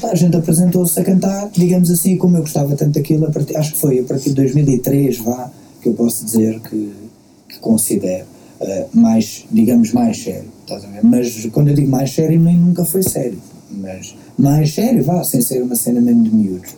[0.00, 3.72] pá, a gente apresentou-se a cantar, digamos assim, como eu gostava tanto daquilo, partir, acho
[3.74, 5.50] que foi a partir de 2003, vá,
[5.88, 6.92] que eu posso dizer que,
[7.48, 8.26] que considero
[8.60, 11.04] eh, mais, digamos, mais sério, ver?
[11.04, 15.40] Mas quando eu digo mais sério, nem nunca foi sério, mas mais sério, vá, sem
[15.40, 16.74] ser uma cena mesmo de miúdos,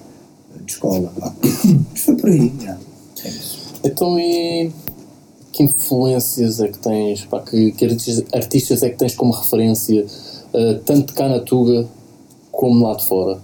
[0.64, 1.34] de escola, vá.
[1.90, 2.78] Mas foi por aí, já.
[3.24, 3.32] É.
[3.84, 4.70] Então e
[5.52, 7.84] que influências é que tens, pá, que, que
[8.32, 10.06] artistas, é que tens como referência,
[10.54, 11.88] eh, tanto cá na Tuga
[12.52, 13.40] como lá de fora,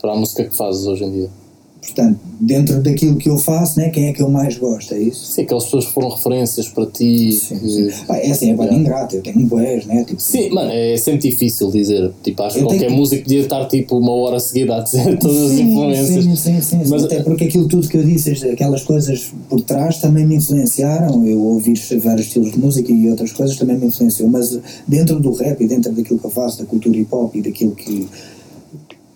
[0.00, 1.43] para a música que fazes hoje em dia?
[1.84, 5.26] Portanto, dentro daquilo que eu faço, né, quem é que eu mais gosto, é isso?
[5.26, 7.32] Sim, aquelas pessoas que foram referências para ti.
[7.32, 8.04] Sim, que- sim.
[8.06, 8.76] Pá, é assim, é bem Yeah.
[8.80, 10.02] ingrato, eu tenho boés, né?
[10.04, 12.10] Tipo, Sim, mano, é sempre difícil dizer.
[12.22, 15.36] Tipo, acho que qualquer que- músico podia estar tipo uma hora seguida a dizer todas
[15.42, 16.24] as Sim, influências.
[16.24, 16.80] Sim, sim, sim.
[16.88, 20.36] Mas- Até porque aquilo tudo que eu disse, as- aquelas coisas por trás também me
[20.36, 21.24] influenciaram.
[21.26, 24.28] Eu ouvi vários estilos de música e outras coisas também me influenciou.
[24.28, 27.42] Mas dentro do rap e dentro daquilo que eu faço, da cultura hip hop e
[27.42, 28.08] daquilo que,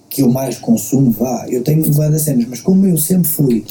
[0.09, 3.65] que eu mais consumo, vá, eu tenho várias cenas, mas como eu sempre fui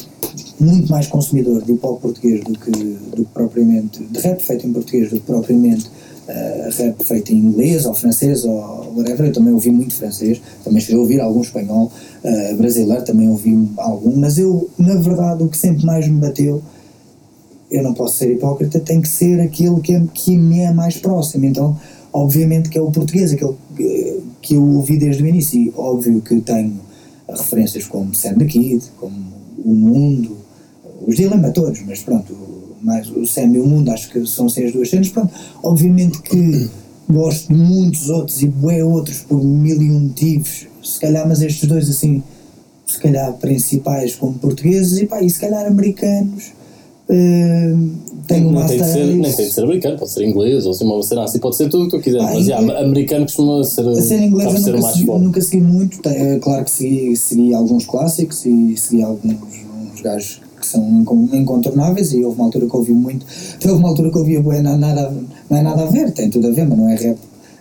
[0.60, 4.68] muito mais consumidor de hip hop português do que, do que propriamente, de rap feito
[4.68, 5.90] em português do que propriamente
[6.28, 10.82] eh, rap feito em inglês ou francês ou whatever, eu também ouvi muito francês, também
[10.82, 11.90] cheguei a ouvir algum espanhol,
[12.24, 16.62] uh, brasileiro também ouvi algum, mas eu, na verdade, o que sempre mais me bateu,
[17.72, 20.98] eu não posso ser hipócrita, tem que ser aquilo que, é, que me é mais
[20.98, 21.78] próximo, então,
[22.12, 23.56] obviamente que é o português, aquele
[24.42, 26.80] que eu ouvi desde o início, e óbvio que tenho
[27.30, 29.16] referências como Sam the Kid, como
[29.64, 30.38] O Mundo,
[31.06, 32.34] os Dilema todos, mas pronto,
[32.82, 36.22] mais o Sam e o Mundo, acho que são assim as duas cenas, pronto, obviamente
[36.22, 36.70] que
[37.10, 41.42] gosto de muitos outros e bué outros por mil e um motivos, se calhar, mas
[41.42, 42.24] estes dois assim,
[42.86, 46.57] se calhar principais como portugueses e pá, e se calhar americanos.
[47.10, 50.72] Uh, tenho não, tem de ser, nem tem de ser americano, pode ser inglês ou
[50.72, 53.26] assim, uma cena assim, pode ser tudo o que tu quiseres, ah, mas já, americano
[53.26, 57.16] costuma ser, a ser inglês eu nunca, segui, nunca segui muito, é, claro que segui,
[57.16, 59.38] segui alguns clássicos e segui alguns
[59.94, 60.84] uns gajos que são
[61.34, 63.26] incontornáveis e houve uma altura que ouvi muito,
[63.64, 65.14] houve uma altura que ouvi bué, não, nada,
[65.50, 67.18] não é nada a ver, tem tudo a ver, mas não é rap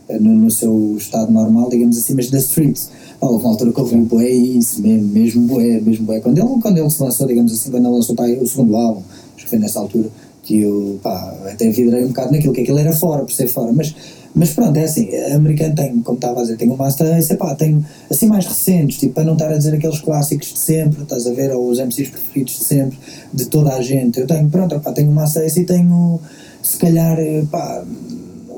[0.09, 2.91] eh, no, no seu estado normal, digamos assim, mas da streets.
[3.21, 6.21] houve uma altura que ouvi bué isso, mesmo, mesmo bué, mesmo bué.
[6.21, 9.03] Quando ele, quando ele se lançou, digamos assim, quando ele lançou o segundo álbum,
[9.49, 10.09] foi nessa altura,
[10.43, 13.73] que eu, pá, até vidrei um bocado naquilo, que aquilo era fora, por ser fora,
[13.73, 13.95] mas
[14.37, 17.55] mas pronto, é assim, americano tem, como estava a dizer, tem o Master Race, epá,
[17.55, 21.27] tem assim mais recentes, tipo, para não estar a dizer aqueles clássicos de sempre, estás
[21.27, 22.99] a ver, ou os MCs preferidos de sempre,
[23.33, 24.21] de toda a gente.
[24.21, 26.21] Eu tenho, pronto, epá, tenho o Master Race e tenho,
[26.63, 27.83] se calhar, epá,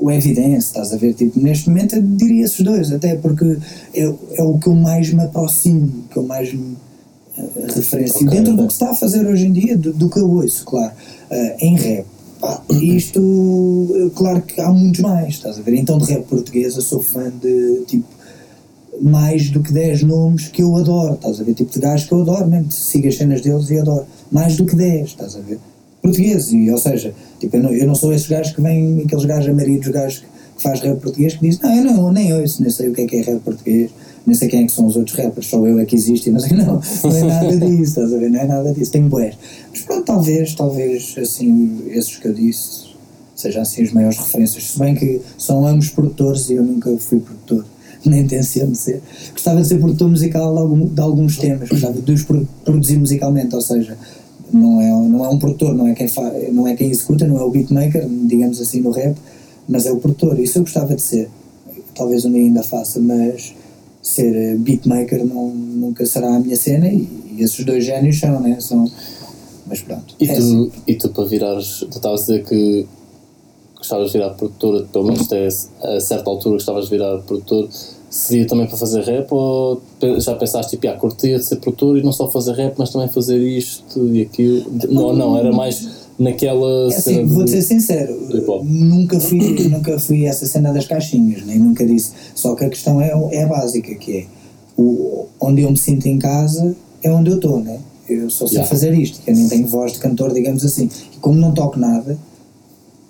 [0.01, 3.57] o Evidence, estás a ver, tipo, neste momento eu diria esses dois, até porque
[3.93, 6.75] é, é o que eu mais me aproximo, que eu mais me
[7.39, 10.09] uh, referencio, okay, dentro do que se está a fazer hoje em dia, do, do
[10.09, 10.93] que eu ouço, claro,
[11.31, 12.05] uh, em rap
[12.39, 15.73] Pá, isto, claro que há muitos mais, estás a ver?
[15.73, 18.05] Então, de rap português, eu sou fã de tipo
[19.01, 21.53] mais do que 10 nomes que eu adoro, estás a ver?
[21.53, 24.05] Tipo de gajos que eu adoro, mesmo sigo as cenas deles e adoro.
[24.31, 25.59] Mais do que 10, estás a ver?
[26.01, 29.25] Português, e, ou seja, tipo, eu não, eu não sou esses gajos que vêm, aqueles
[29.25, 30.25] gajos amaridos, gajos que,
[30.57, 33.01] que faz rap português, que dizem, não, eu não, nem ouço, nem sei o que
[33.01, 33.91] é que é rap português,
[34.29, 36.39] nem sei quem é que são os outros rappers, só eu é que existe, não
[36.39, 38.29] sei, não, não é nada disso, estás a ver?
[38.29, 39.35] Não é nada disso, tenho boés.
[39.71, 42.89] Mas pronto, talvez, talvez, assim, esses que eu disse
[43.35, 47.19] sejam assim as maiores referências, se bem que são ambos produtores e eu nunca fui
[47.19, 47.65] produtor,
[48.05, 49.01] nem tenciono ser.
[49.31, 52.23] Gostava de ser produtor musical de, algum, de alguns temas, gostava de os
[52.63, 53.97] produzir musicalmente, ou seja,
[54.53, 57.39] não é, não é um produtor, não é, quem fa, não é quem executa, não
[57.39, 59.15] é o beatmaker, digamos assim, no rap,
[59.67, 61.29] mas é o produtor, isso eu gostava de ser.
[61.95, 63.53] Talvez um dia ainda faça, mas
[64.09, 68.39] ser eh, beatmaker não, nunca será a minha cena e, e esses dois génios são,
[68.39, 68.59] né?
[68.59, 68.89] São,
[69.67, 70.15] mas pronto.
[70.19, 70.71] E, é tu, assim.
[70.87, 72.87] e tu para virares, tu estavas a dizer que
[73.77, 77.69] gostavas de virar produtora, pelo menos até a certa altura gostavas de virar produtor,
[78.09, 79.79] seria também para fazer rap ou
[80.17, 83.07] já pensaste tipo, ah, curtia de ser produtor e não só fazer rap, mas também
[83.09, 84.65] fazer isto e aquilo?
[84.89, 88.13] Não, não, era mais naquela é assim, vou ser sincero
[88.65, 92.11] nunca fui nunca fui essa cena das caixinhas nem nunca disse.
[92.35, 94.25] Só que a questão é, é básica que é
[94.77, 97.79] o, onde eu me sinto em casa é onde eu estou né?
[98.07, 98.69] Eu só sei yeah.
[98.69, 100.89] fazer isto eu nem tenho voz de cantor digamos assim.
[101.15, 102.17] E como não toco nada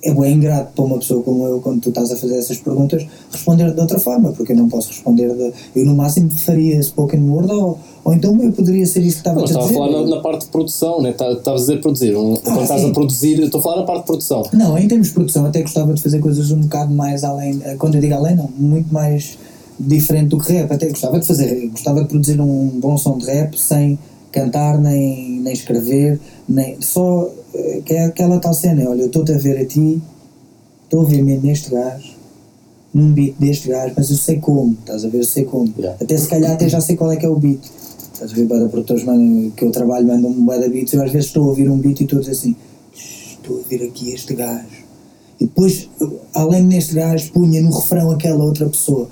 [0.01, 3.05] é bem ingrato para uma pessoa como eu, quando tu estás a fazer essas perguntas,
[3.31, 5.33] responder de outra forma, porque eu não posso responder.
[5.35, 9.29] De, eu, no máximo, faria spoken word ou, ou então eu poderia ser isso que
[9.29, 9.59] estava a dizer.
[9.59, 11.11] estava a falar na, na, parte de produção, né?
[11.11, 12.15] Tá, estavas a dizer produzir.
[12.15, 14.43] Um, ah, quando estás a produzir, estou a falar na parte de produção.
[14.53, 17.59] Não, em termos de produção, até gostava de fazer coisas um bocado mais além.
[17.63, 19.37] Eh, quando eu digo além, não, muito mais
[19.77, 20.71] diferente do que rap.
[20.71, 23.99] Até gostava de fazer, gostava de produzir um bom som de rap sem
[24.31, 27.29] cantar, nem, nem escrever, nem só
[27.85, 30.01] que é aquela tal cena, olha, eu estou-te a ver a ti,
[30.83, 32.19] estou a ver mesmo neste gajo,
[32.93, 35.71] num beat deste gajo, mas eu sei como, estás a ver, eu sei como.
[35.77, 35.97] Yeah.
[36.01, 37.59] Até se calhar até já sei qual é que é o beat.
[38.13, 41.11] Estás a ver, para produtores mandam, que eu trabalho mandam-me um de beats, eu às
[41.11, 42.55] vezes estou a ouvir um beat e estou a dizer assim,
[42.93, 44.79] estou a ouvir aqui este gajo.
[45.39, 45.89] E depois,
[46.33, 49.07] além deste gajo, punha no refrão aquela outra pessoa.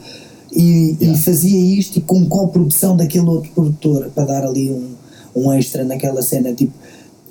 [0.52, 1.18] E, yeah.
[1.18, 4.90] e fazia isto e com coprodução daquele outro produtor para dar ali um,
[5.36, 6.74] um extra naquela cena, tipo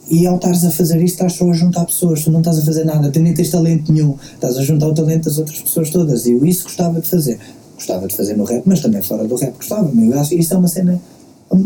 [0.08, 2.62] e ao estares a fazer isso, estás só a juntar pessoas, tu não estás a
[2.62, 5.90] fazer nada, tu nem tens talento nenhum, estás a juntar o talento das outras pessoas
[5.90, 6.26] todas.
[6.26, 7.38] E eu isso gostava de fazer.
[7.74, 9.90] Gostava de fazer no rap, mas também fora do rap gostava.
[9.94, 11.00] Eu acho isso é uma cena,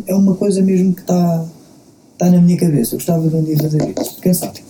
[0.06, 1.44] é uma coisa mesmo que está
[2.14, 2.94] está na minha cabeça.
[2.94, 4.20] Eu gostava de um dia fazer isso.
[4.20, 4.60] Quem sabe?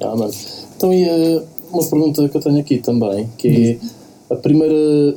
[0.00, 0.32] Ah, mano.
[0.76, 3.78] Então, e uh, uma pergunta que eu tenho aqui também, que
[4.30, 5.16] é a primeira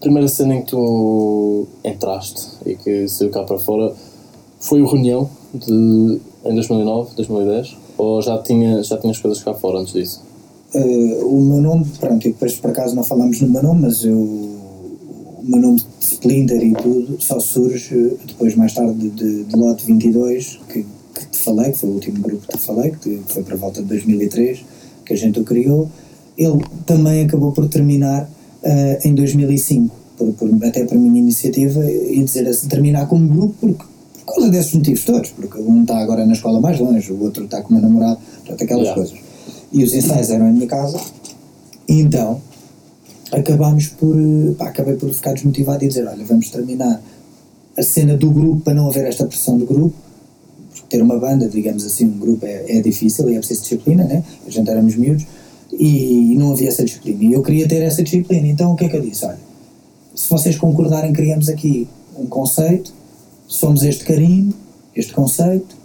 [0.00, 3.92] primeira cena em que tu entraste e que saiu cá para fora
[4.60, 7.76] foi o Reunião de em 2009, 2010?
[7.96, 10.22] Ou já, tinha, já tinhas coisas cá fora antes disso?
[10.74, 14.04] Uh, o meu nome, pronto, e depois por acaso não falamos no meu nome, mas
[14.04, 19.56] eu, o meu nome de Splinter e tudo só surge depois, mais tarde, de, de
[19.56, 20.84] Lote 22, que,
[21.14, 23.58] que te falei, que foi o último grupo que te falei, que foi para a
[23.58, 24.64] volta de 2003,
[25.06, 25.88] que a gente o criou.
[26.36, 28.24] Ele também acabou por terminar
[28.62, 33.54] uh, em 2005, por, por, até por minha iniciativa, e dizer assim, terminar como grupo,
[33.58, 33.84] porque,
[34.28, 37.44] por causa desses motivos todos, porque um está agora na escola mais longe, o outro
[37.44, 38.94] está com o meu namorado, portanto, aquelas yeah.
[38.94, 39.18] coisas.
[39.72, 41.00] E os ensaios eram em minha casa,
[41.88, 42.40] e então
[43.32, 44.16] acabámos por,
[44.58, 47.00] pá, acabei por ficar desmotivado e dizer, olha, vamos terminar
[47.76, 49.94] a cena do grupo para não haver esta pressão do grupo,
[50.70, 54.04] porque ter uma banda, digamos assim, um grupo é, é difícil e é preciso disciplina,
[54.04, 54.22] né?
[54.46, 55.24] A gente éramos miúdos
[55.72, 57.24] e não havia essa disciplina.
[57.24, 58.46] E eu queria ter essa disciplina.
[58.46, 59.24] Então o que é que eu disse?
[59.24, 59.38] Olha,
[60.14, 62.92] se vocês concordarem, criamos aqui um conceito,
[63.48, 64.52] somos este carinho,
[64.94, 65.76] este conceito,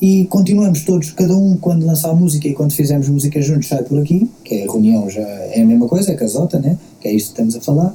[0.00, 3.98] e continuamos todos, cada um quando lançar música e quando fizermos música juntos sai por
[4.00, 6.78] aqui, que é a reunião já é a mesma coisa, é casota, né?
[7.00, 7.94] que é isto que estamos a falar,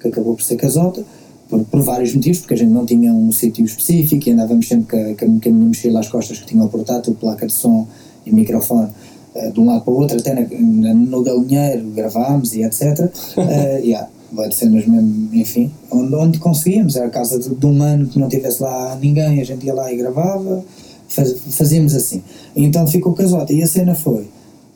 [0.00, 1.04] que acabou por ser casota,
[1.48, 4.86] por, por vários motivos, porque a gente não tinha um sítio específico e andávamos sempre
[4.86, 7.86] com a, com a minha mochila às costas que tinha o portátil, placa de som
[8.26, 8.90] e microfone
[9.34, 13.10] uh, de um lado para o outro, até na, na, no galinheiro gravámos e etc.
[13.36, 13.40] Uh,
[13.82, 18.06] yeah, vai cenas mesmo, enfim, onde, onde conseguíamos, era a casa de, de um ano
[18.06, 20.64] que não tivesse lá ninguém, a gente ia lá e gravava
[21.08, 22.22] Faz, fazíamos assim.
[22.54, 23.52] Então ficou casota.
[23.52, 24.28] E a cena foi,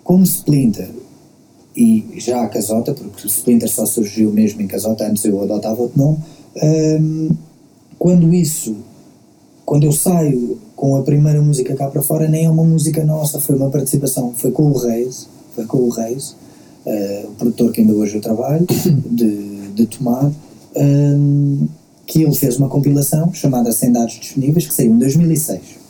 [0.03, 0.89] como Splinter,
[1.77, 5.99] e já a casota, porque Splinter só surgiu mesmo em casota, antes eu adotava outro
[5.99, 6.19] nome,
[6.63, 7.31] um,
[7.99, 8.77] quando isso,
[9.65, 13.39] quando eu saio com a primeira música cá para fora, nem é uma música nossa,
[13.39, 16.35] foi uma participação, foi com o Reis, foi com o Reis,
[16.87, 18.67] uh, o produtor que ainda hoje eu trabalho,
[19.11, 20.33] de, de Tomar,
[20.77, 21.67] um,
[22.07, 25.83] que ele fez uma compilação chamada Sem Dados Disponíveis, que saiu em 2006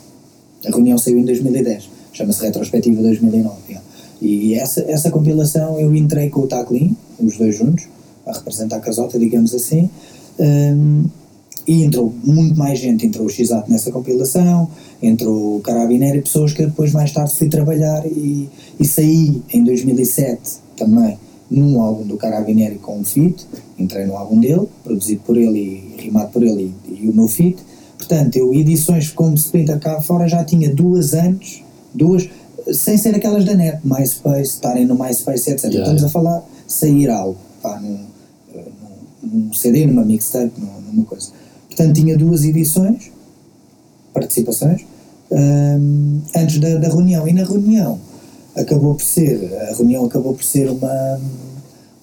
[0.65, 3.55] a reunião saiu em 2010, chama-se Retrospectiva 2009.
[3.67, 3.87] Yeah.
[4.21, 7.87] E essa, essa compilação eu entrei com o Taclin, os dois juntos,
[8.25, 9.89] a representar a casota, digamos assim,
[10.39, 11.05] um,
[11.67, 14.69] e entrou muito mais gente, entrou o Xato nessa compilação,
[15.01, 19.63] entrou o Carabinero e pessoas que depois mais tarde fui trabalhar e, e saí em
[19.63, 21.17] 2007 também
[21.49, 23.45] num álbum do Carabinero com um feat,
[23.77, 27.27] entrei no álbum dele, produzido por ele e rimado por ele e, e o meu
[27.27, 27.57] feat,
[28.03, 31.63] Portanto, eu edições como Splinter cá fora já tinha duas antes,
[31.93, 32.29] duas,
[32.73, 35.63] sem ser aquelas da net, MySpace, estarem no MySpace, etc.
[35.65, 36.05] Yeah, Estamos yeah.
[36.05, 37.99] a falar sair algo, pá, num,
[38.53, 40.51] num, num CD, numa mixtape,
[40.91, 41.29] numa coisa.
[41.67, 43.09] Portanto, tinha duas edições,
[44.13, 44.85] participações,
[45.31, 47.25] um, antes da, da reunião.
[47.27, 47.99] E na reunião
[48.55, 51.19] acabou por ser, a reunião acabou por ser uma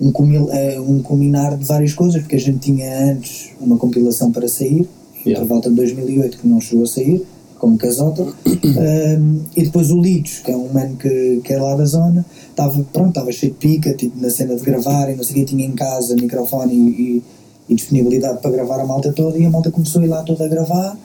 [0.00, 4.48] um, eh, um combinar de várias coisas, porque a gente tinha antes uma compilação para
[4.48, 4.88] sair,
[5.26, 5.40] yeah.
[5.40, 7.24] por volta de 2008, que não chegou a sair,
[7.58, 11.74] como Casota, um, e depois o Litos, que é um mano que, que é lá
[11.74, 15.22] da zona, estava pronto, estava cheio de pica, tipo, na cena de gravar e não
[15.22, 17.22] sei o que, tinha em casa microfone e, e,
[17.68, 20.46] e, disponibilidade para gravar a malta toda, e a malta começou a ir lá toda
[20.46, 20.96] a gravar,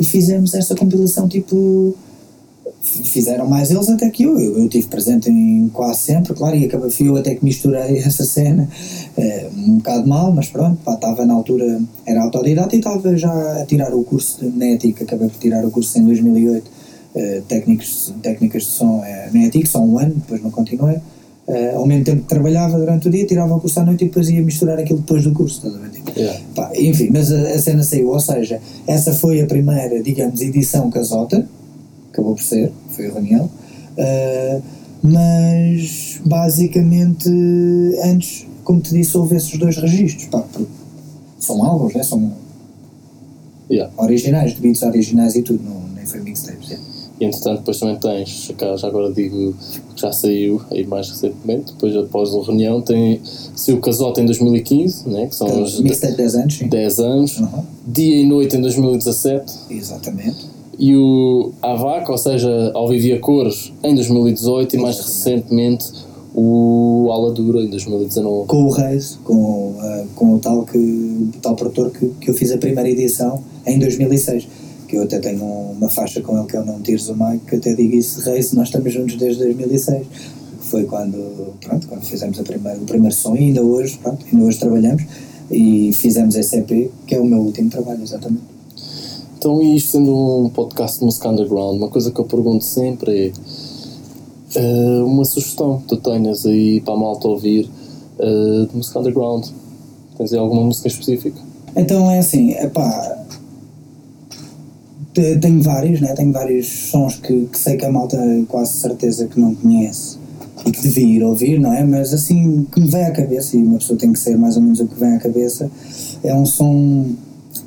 [0.00, 1.94] e fizemos esta compilação tipo
[2.82, 4.38] fizeram mais eles até que eu.
[4.38, 7.98] Eu, eu tive presente em quase sempre, claro, e acabei fui eu até que misturei
[8.04, 8.68] essa cena
[9.16, 13.66] é, um bocado mal, mas pronto, estava na altura, era autodidata e estava já a
[13.66, 16.70] tirar o curso de NETIC, acabei por tirar o curso em 2008,
[17.14, 20.98] é, técnicos, técnicas de som é, NETIC, só um ano, depois não continuei.
[21.48, 24.06] Uh, ao mesmo tempo que trabalhava durante o dia, tirava o curso à noite e
[24.06, 25.90] depois ia misturar aquilo depois do curso, estás a ver?
[26.16, 26.40] Yeah.
[26.54, 30.88] Pá, enfim, mas a, a, cena saiu, ou seja, essa foi a primeira, digamos, edição
[30.90, 31.48] casota,
[32.20, 33.50] acabou por ser, foi a reunião.
[33.96, 34.62] Uh,
[35.02, 37.28] mas basicamente
[38.04, 40.26] antes, como te disse, houve esses dois registros.
[40.26, 40.44] Pá,
[41.38, 42.02] são álbuns, né?
[42.02, 42.32] são
[43.70, 43.92] yeah.
[43.96, 46.68] originais, de beats originais e tudo, não, nem foi mixtapes.
[46.68, 46.86] Yeah.
[47.18, 49.54] E entretanto, depois também tens, já agora digo
[49.94, 54.26] que já saiu aí mais recentemente, depois após a reunião, tem saiu o Casota em
[54.26, 56.54] 2015, né, que são então, os 10 anos.
[56.56, 56.68] Sim.
[56.68, 57.38] 10 anos.
[57.38, 57.64] Uhum.
[57.86, 59.52] Dia e Noite em 2017.
[59.70, 65.92] Exatamente e o AVAC, ou seja, ao Vivia Cores, em 2018 e mais recentemente
[66.34, 68.46] o Aladura em 2019.
[68.46, 72.34] Com o Reis, com, uh, com o tal, que, o tal produtor que, que eu
[72.34, 74.48] fiz a primeira edição em 2006.
[74.88, 77.56] Que eu até tenho uma faixa com ele que eu não tires o Mike, que
[77.56, 80.06] até digo isso, Reis, nós estamos juntos desde 2006.
[80.60, 84.58] Foi quando, pronto, quando fizemos a primeira, o primeiro som, ainda hoje, pronto, ainda hoje
[84.58, 85.02] trabalhamos,
[85.50, 88.59] e fizemos esse EP, que é o meu último trabalho, exatamente.
[89.40, 93.32] Então, isto sendo um podcast de música underground, uma coisa que eu pergunto sempre
[94.54, 97.66] é uh, uma sugestão que tu tenhas aí para a malta ouvir
[98.18, 99.46] uh, de música underground.
[100.18, 101.40] Tens aí alguma música específica?
[101.74, 103.24] Então é assim, epá,
[105.14, 106.12] tenho vários, né?
[106.12, 110.18] tenho vários sons que, que sei que a malta quase certeza que não conhece
[110.66, 111.82] e que devia ir ouvir, não é?
[111.82, 114.62] Mas assim, que me vem à cabeça, e uma pessoa tem que ser mais ou
[114.62, 115.70] menos o que vem à cabeça,
[116.22, 117.06] é um som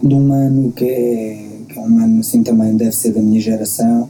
[0.04, 1.53] de um é que é
[1.84, 4.08] um mano assim também deve ser da minha geração,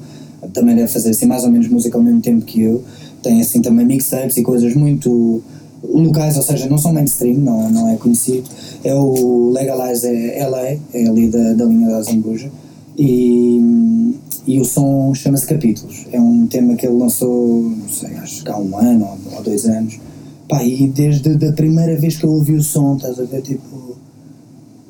[0.53, 2.83] também deve fazer assim mais ou menos música ao mesmo tempo que eu,
[3.21, 5.41] tem assim também mixtapes e coisas muito
[5.83, 8.49] locais, ou seja, não são mainstream, não, não é conhecido.
[8.83, 12.49] É o Legalize é LA, é ali da, da linha da Zambuja.
[12.97, 14.15] E,
[14.45, 16.05] e o som chama-se Capítulos.
[16.11, 19.43] É um tema que ele lançou, não sei, acho que há um ano ou, ou
[19.43, 19.99] dois anos.
[20.47, 23.92] Pá, e desde a primeira vez que eu ouvi o som, estás a ver, tipo.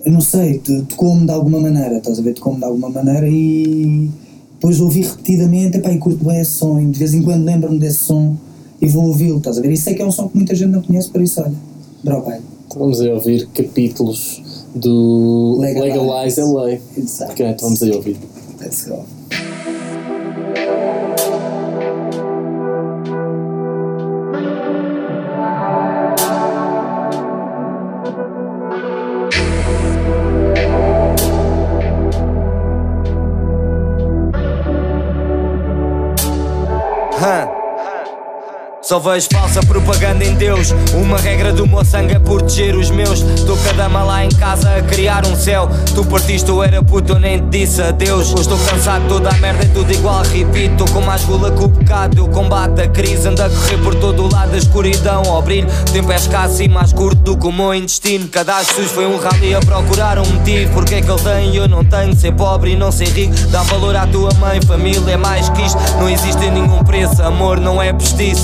[0.06, 4.10] Eu não sei, tocou-me de alguma maneira, estás a ver, tocou-me de alguma maneira e
[4.54, 7.80] depois ouvi repetidamente, epá, e curto bem esse som, e de vez em quando lembro-me
[7.80, 8.36] desse som
[8.82, 9.72] e vou ouvi-lo, estás a ver?
[9.72, 11.54] E sei que é um som que muita gente não conhece, por isso, olha.
[12.04, 14.42] Então vamos aí ouvir capítulos
[14.76, 15.98] do Legalize.
[16.00, 16.70] Legalize LA.
[16.98, 17.32] Exato.
[17.32, 18.18] Então vamos aí ouvir.
[18.60, 19.06] Let's go.
[38.84, 40.72] Só vejo falsa propaganda em Deus.
[40.94, 43.22] Uma regra do meu sangue é proteger os meus.
[43.22, 45.70] Estou cada dama lá em casa a criar um céu.
[45.96, 48.34] Tu partiste, eu era puto, eu nem te disse adeus.
[48.38, 50.22] Estou cansado, toda a merda é tudo igual.
[50.24, 52.18] Repito, com mais gula que o pecado.
[52.18, 55.24] Eu combato a crise, ando a correr por todo o lado da escuridão.
[55.30, 58.28] Ao brilho, tempo é escasso e mais curto do que o meu intestino.
[58.28, 60.74] Cada Jesus foi um rally a procurar um motivo.
[60.74, 62.14] Porque é que ele tem e eu não tenho?
[62.14, 63.34] Ser pobre e não ser rico.
[63.48, 65.80] Dá valor à tua mãe, família é mais que isto.
[65.98, 67.94] Não existe nenhum preço, amor não é.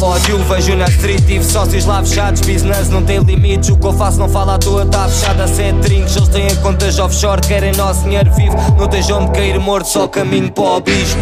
[0.01, 2.41] Ódio vejo na street, tive sócios lá fechados.
[2.41, 5.47] Business não tem limites, o que eu faço não fala à toa, tá fechada.
[5.47, 8.55] Sete trincos, eles têm contas offshore, querem nosso dinheiro vivo.
[8.77, 11.21] Não onde cair morto, só caminho para o abismo.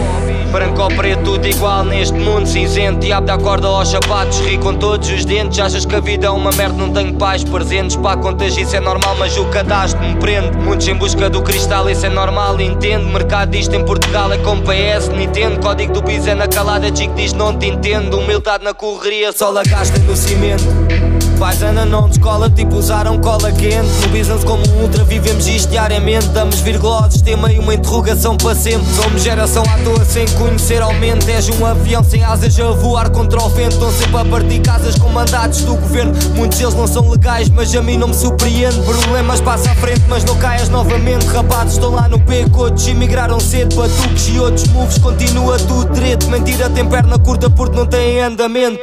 [0.52, 3.00] Branco ou preto, tudo igual neste mundo cinzento.
[3.00, 5.60] Diabo da corda aos sapatos, ri com todos os dentes.
[5.60, 7.98] Achas que a vida é uma merda, não tenho pais presentes.
[7.98, 10.58] Pá, contas isso é normal, mas o cadastro me prende.
[10.58, 13.06] Muitos em busca do cristal, isso é normal, entendo.
[13.08, 15.60] Mercado disto em Portugal é com PS, Nintendo.
[15.60, 18.18] Código do bis é na calada, Chico diz não te entendo.
[18.18, 21.17] Humildade na correria, só la gasta no cimento.
[21.38, 23.88] Pais andam de escola, tipo usaram cola quente.
[24.02, 26.28] No business como um ultra, vivemos isto diariamente.
[26.30, 28.88] Damos vírgula ao sistema e uma interrogação para sempre.
[28.96, 31.30] Somos geração à toa sem conhecer aumento.
[31.30, 33.74] És um avião sem asas a voar contra o vento.
[33.74, 36.14] Estão sempre a partir casas com mandatos do governo.
[36.36, 38.80] Muitos deles não são legais, mas a mim não me surpreende.
[38.82, 41.28] Problemas passa à frente, mas não caias novamente.
[41.28, 43.76] Rapazes estão lá no beco, outros imigraram cedo.
[43.76, 46.28] Batuques e outros moves, continua tudo direito.
[46.30, 48.80] Mentira tem perna curta porque não tem andamento.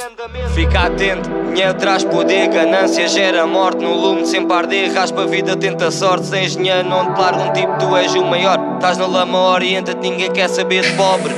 [0.54, 1.28] Fica atento.
[1.54, 6.26] Dinheiro traz poder, ganância gera morte No lume sempre arder, raspa a vida, tenta sorte.
[6.26, 8.58] Sem dinheiro não te larga um tipo, tu és o maior.
[8.74, 11.34] Estás na lama, orienta-te, ninguém quer saber de pobre.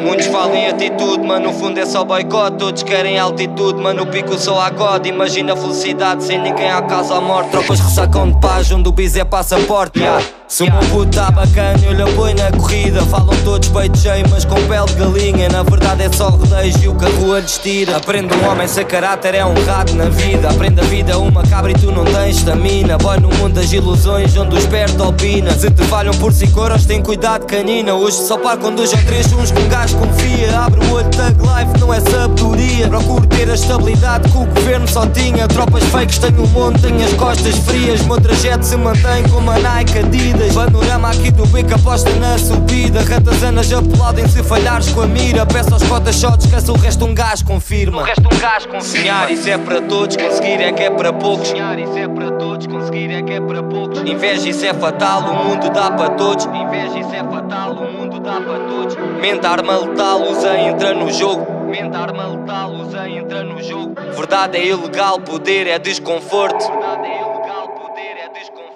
[0.00, 2.58] Muitos falam em atitude, mas no fundo é só boicote.
[2.58, 5.06] Todos querem altitude, mas no pico só há God.
[5.06, 7.50] Imagina a felicidade sem ninguém à casa à morte.
[7.50, 9.98] Tropas ressacam de paz, onde o bis é passaporte.
[9.98, 10.22] Yeah.
[10.48, 13.02] Se o meu puto tá bacana, eu lhe apoio na corrida.
[13.06, 15.48] Falam todos peito cheio, mas com pele de galinha.
[15.48, 19.34] Na verdade é só rodeios e o carro a destira Aprende um homem sem caráter,
[19.34, 20.48] é um rato na vida.
[20.48, 24.36] Aprende a vida uma cabra e tu não tens estamina Boy no mundo das ilusões,
[24.36, 25.50] onde o esperto opina.
[25.50, 27.94] Se te falham por 5 euros, tem cuidado canina.
[27.94, 30.60] Hoje só par com dois ou três, uns com gajo confia.
[30.60, 32.86] Abre o olho, tag life, não é sabedoria.
[32.88, 35.48] Procuro ter a estabilidade que o governo só tinha.
[35.48, 38.00] Tropas fakes, tenho um monte, tenho as costas frias.
[38.02, 43.02] Meu trajeto se mantém como a Nike Adidas Panorama aqui do beco aposta na subida.
[43.02, 45.44] Ratazanas aplaudem se falhares com a mira.
[45.44, 48.00] Peço aos cotas shots, esquece o resto um gajo confirma.
[48.00, 48.80] O resto um gajo confirma.
[48.80, 51.48] Sonhar isso é para todos, conseguir é que é para poucos.
[51.48, 54.00] Sonhar isso é para todos, conseguir é que é para poucos.
[54.00, 56.46] Inveja isso é fatal, o mundo dá para todos.
[56.46, 58.96] Inveja isso é fatal, o mundo dá para todos.
[59.20, 61.66] Mente arma letal, usa entra no jogo.
[61.66, 63.94] Mente arma letal, usa entra no jogo.
[64.16, 68.66] Verdade é ilegal, poder é desconforto Verdade é ilegal, poder é desconforto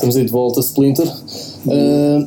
[0.00, 1.06] Estamos aí de volta, Splinter.
[1.06, 2.26] Uh,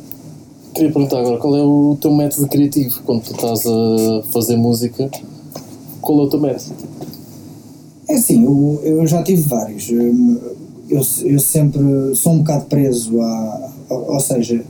[0.72, 5.10] queria perguntar agora qual é o teu método criativo quando tu estás a fazer música?
[6.00, 6.72] Qual é o teu método?
[8.08, 9.90] É assim, eu, eu já tive vários.
[9.90, 13.72] Eu, eu sempre sou um bocado preso a.
[13.90, 14.64] Ou seja,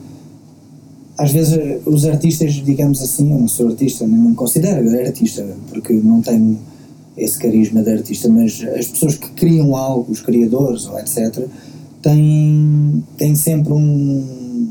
[1.19, 5.93] às vezes os artistas, digamos assim, eu não sou artista, nem me considero artista, porque
[5.93, 6.59] não tenho
[7.19, 11.47] esse carisma de artista, mas as pessoas que criam algo, os criadores ou etc.,
[12.05, 14.69] têm, têm sempre um,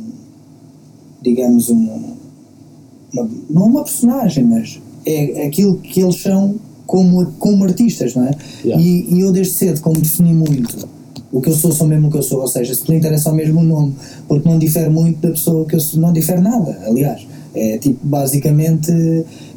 [1.24, 2.14] digamos, um,
[3.12, 6.56] uma, não uma personagem, mas é aquilo que eles são
[6.86, 8.32] como, como artistas, não é?
[8.64, 8.84] Yeah.
[8.84, 10.88] E, e eu desde cedo, como defini muito,
[11.32, 13.34] o que eu sou sou mesmo o que eu sou, ou seja, Splinter é só
[13.34, 13.96] mesmo o nome,
[14.28, 17.26] porque não difere muito da pessoa que eu sou, não difere nada, aliás.
[17.56, 18.92] É tipo, basicamente,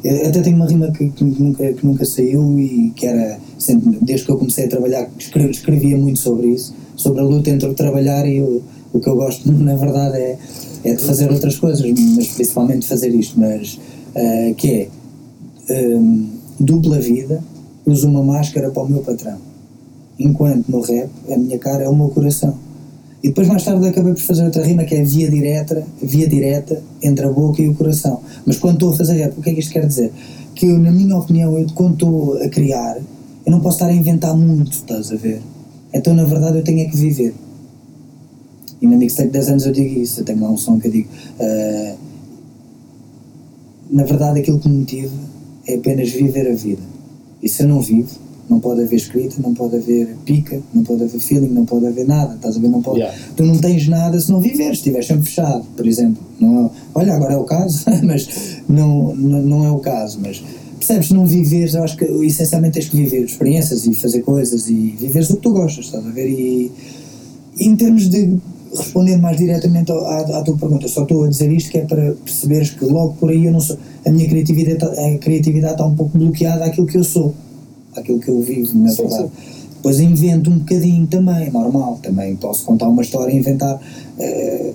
[0.03, 3.97] eu até tenho uma rima que, que nunca, que nunca saiu e que era sempre,
[4.03, 7.69] desde que eu comecei a trabalhar, escre- escrevia muito sobre isso, sobre a luta entre
[7.69, 10.37] o trabalhar e o, o que eu gosto, na verdade, é,
[10.83, 11.85] é de fazer outras coisas,
[12.15, 13.79] mas principalmente fazer isto, mas
[14.15, 14.89] eh, que
[15.69, 16.27] é hum,
[16.59, 17.43] dupla vida,
[17.85, 19.37] uso uma máscara para o meu patrão.
[20.19, 22.57] Enquanto no rap, a minha cara é o meu coração.
[23.23, 26.81] E depois mais tarde acabei por fazer outra rima que é via direta, via direta
[27.01, 28.21] entre a boca e o coração.
[28.45, 30.11] Mas quando estou a fazer rap, o que é que isto quer dizer?
[30.55, 32.97] Que eu, na minha opinião, eu, quando estou a criar,
[33.45, 35.41] eu não posso estar a inventar muito, estás a ver?
[35.93, 37.33] Então na verdade eu tenho é que viver.
[38.81, 40.87] E na mixtape de 10 anos eu digo isso, eu tenho lá um som que
[40.87, 41.09] eu digo.
[41.39, 41.97] Uh,
[43.89, 45.15] na verdade aquilo que me motiva
[45.65, 46.81] é apenas viver a vida.
[47.41, 51.03] E se eu não vivo, não pode haver escrita, não pode haver pica, não pode
[51.03, 52.69] haver feeling, não pode haver nada, estás a ver?
[52.69, 53.17] Não pode, Yeah.
[53.35, 56.23] Tu não tens nada se não viveres, se estiveres sempre fechado, por exemplo.
[56.39, 60.19] Não, olha, agora é o caso, mas não, não, não é o caso.
[60.21, 60.41] Mas
[60.87, 64.95] percebes, não viveres, eu acho que essencialmente tens que viver experiências e fazer coisas e
[64.97, 66.29] viveres o que tu gostas, estás a ver?
[66.29, 66.71] E,
[67.59, 68.37] em termos de
[68.73, 72.13] respondendo mais diretamente à, à tua pergunta, só estou a dizer isto que é para
[72.13, 75.95] perceberes que logo por aí eu não sou, a minha criatividade, a criatividade está um
[75.95, 77.33] pouco bloqueada àquilo que eu sou,
[77.95, 79.29] àquilo que eu vivo, na Sim, verdade.
[79.75, 83.79] Depois invento um bocadinho também, normal, também posso contar uma história, inventar,
[84.19, 84.73] eh,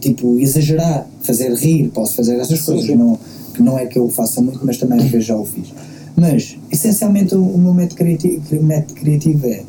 [0.00, 2.96] tipo, exagerar, fazer rir, posso fazer essas coisas, sim.
[2.96, 3.18] Não,
[3.62, 5.72] não é que eu faça muito, mas também às vezes já o fiz.
[6.16, 9.64] Mas, essencialmente, o, o meu método criativo, método criativo é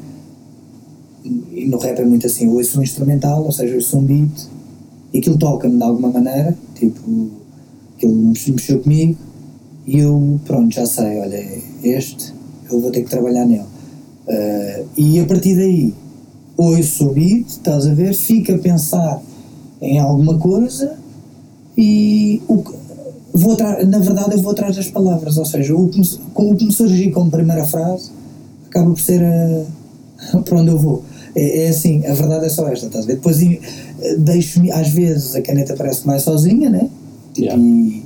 [1.51, 4.47] e no rap é muito assim, eu ouço um instrumental, ou seja, ouço um beat
[5.13, 7.29] e aquilo toca-me de alguma maneira, tipo,
[7.95, 9.17] aquilo mex- mexeu comigo
[9.85, 12.33] e eu, pronto, já sei, olha, este
[12.71, 13.65] eu vou ter que trabalhar nele.
[14.27, 15.93] Ah, e a partir daí,
[16.55, 19.21] ouço o beat, estás a ver, fico a pensar
[19.81, 20.97] em alguma coisa
[21.77, 22.63] e o
[23.33, 23.57] vou
[23.87, 26.71] na verdade eu vou atrás das palavras, ou seja, o que me, o que me
[26.71, 28.11] surgir como primeira frase
[28.67, 31.03] acaba por ser a, para onde eu vou.
[31.35, 33.15] É, é assim, a verdade é só esta, estás a ver?
[33.15, 33.59] Depois eh,
[34.17, 36.89] deixo-me, às vezes a caneta parece mais sozinha, né?
[37.33, 37.61] Tipo, Yeah.
[37.61, 38.03] E,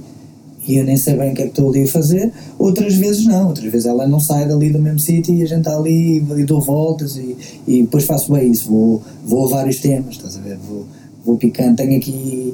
[0.65, 3.26] e eu nem sei bem o que é que estou ali a fazer, outras vezes
[3.26, 6.17] não, outras vezes ela não sai dali do mesmo sítio e a gente está ali
[6.17, 7.36] e dou voltas e,
[7.67, 10.57] e depois faço bem isso, vou, vou a vários temas, estás a ver?
[10.57, 10.86] Vou,
[11.26, 12.53] vou picando, tenho aqui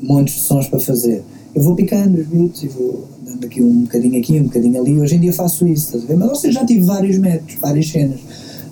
[0.00, 1.22] montes de sons para fazer.
[1.54, 4.98] Eu vou picando os beats e vou dando aqui um bocadinho aqui, um bocadinho ali.
[4.98, 6.16] Hoje em dia faço isso, estás a ver?
[6.16, 8.20] Mas ou seja, já tive vários métodos, várias cenas.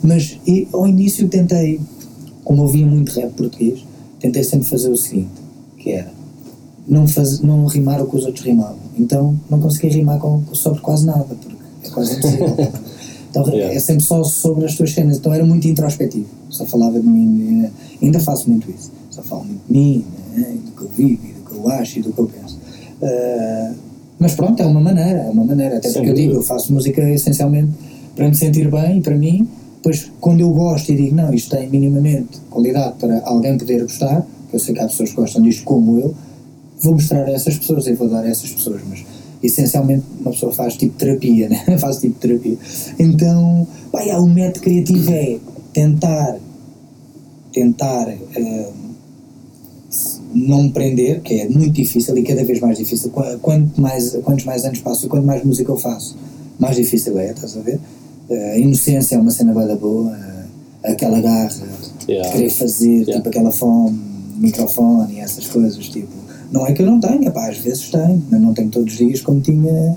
[0.03, 1.81] Mas e, ao início tentei,
[2.45, 3.85] como ouvia muito rap português,
[4.19, 5.29] tentei sempre fazer o seguinte,
[5.77, 6.11] que era
[6.89, 8.79] não, faz, não rimar o que os outros rimavam.
[8.99, 11.55] Então não conseguia rimar com, sobre quase nada, porque
[11.85, 12.57] é quase impossível.
[13.31, 13.73] Então Yeah.
[13.77, 15.19] é sempre só sobre as tuas cenas.
[15.19, 16.27] Então era muito introspectivo.
[16.49, 17.63] Só falava de mim.
[17.63, 17.71] eh,
[18.03, 18.91] Ainda faço muito isso.
[19.09, 20.05] Só falo muito de mim,
[20.35, 22.50] né, do que eu vivo, e do que eu acho e do que eu penso.
[23.03, 23.73] Ah,
[24.19, 25.79] mas pronto, é uma maneira, é uma maneira.
[25.79, 27.73] Até Sem porque eu digo, eu faço música essencialmente
[28.15, 29.49] para me sentir bem e para mim.
[29.77, 34.27] Depois, quando eu gosto e digo, não, isto tem minimamente qualidade para alguém poder gostar,
[34.51, 36.15] que eu sei que há pessoas que gostam disto como eu,
[36.83, 39.07] vou mostrar a essas pessoas e vou dar a essas pessoas, mas
[39.43, 41.79] essencialmente uma pessoa faz tipo terapia, né?
[41.79, 42.59] faz tipo terapia.
[42.99, 45.39] Então, pá, o método criativo é
[45.73, 46.37] tentar,
[47.51, 48.69] tentar eh,
[50.35, 53.11] não me prender, que é muito difícil e cada vez mais difícil.
[53.11, 56.17] Qu- Quanto mais, quantos mais anos passo, quanto mais música eu faço,
[56.59, 57.79] mais difícil é, estás a ver?
[58.29, 60.17] Eh, a inocência é uma cena bem da boa,
[60.85, 61.51] eh, aquela garra
[62.09, 62.29] Yeah.
[62.29, 63.15] de querer fazer, Yeah.
[63.17, 63.99] tipo aquela fome,
[64.39, 66.09] microfone e essas coisas, tipo,
[66.53, 68.99] não é que eu não tenha, pá, às vezes tenho, mas não tenho todos os
[68.99, 69.97] dias como tinha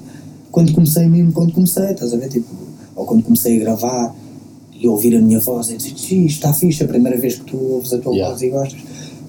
[0.51, 2.47] quando comecei mesmo, quando comecei, estás a ver, tipo,
[2.95, 4.15] ou quando comecei a gravar
[4.71, 7.45] e ouvir a minha voz e dizer, "Xiii, isto está fixe, a primeira vez que
[7.45, 8.31] tu ouves a tua Yeah.
[8.31, 8.79] voz e gostas,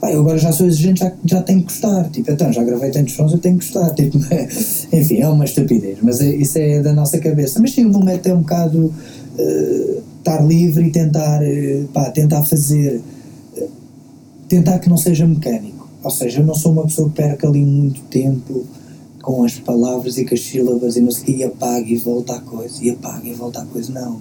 [0.05, 2.91] pá, eu agora já sou exigente, já, já tenho que gostar, tipo, então, já gravei
[2.91, 4.19] tantos sons, eu tenho que gostar, tipo,
[4.93, 8.29] enfim, é uma estupidez, mas é- isso é da nossa cabeça, mas sim, o método
[8.29, 8.93] é um bocado
[9.39, 13.01] eh, estar livre e tentar, eh, pá, tentar fazer
[14.47, 15.89] tentar que não seja mecânico.
[16.03, 18.65] Ou seja, eu não sou uma pessoa que perca ali muito tempo
[19.23, 22.41] com as palavras e com as sílabas e não sei e apaga e volta à
[22.41, 23.91] coisa, e apaga e volta à coisa.
[23.91, 24.19] Não,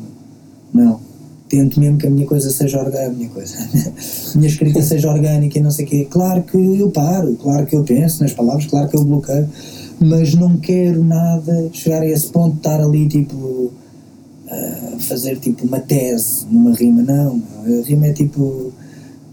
[0.73, 1.12] não.
[1.53, 3.55] Tento mesmo que a minha coisa seja orgânica, a minha coisa,
[4.33, 6.07] a minha escrita seja orgânica e não sei o quê.
[6.09, 9.47] Claro que eu paro, claro que eu penso nas palavras, claro que eu bloqueio,
[9.99, 13.71] mas não quero nada chegar a esse ponto de estar ali tipo
[14.49, 17.39] a fazer tipo uma tese numa rima, não.
[17.67, 18.73] A rima é tipo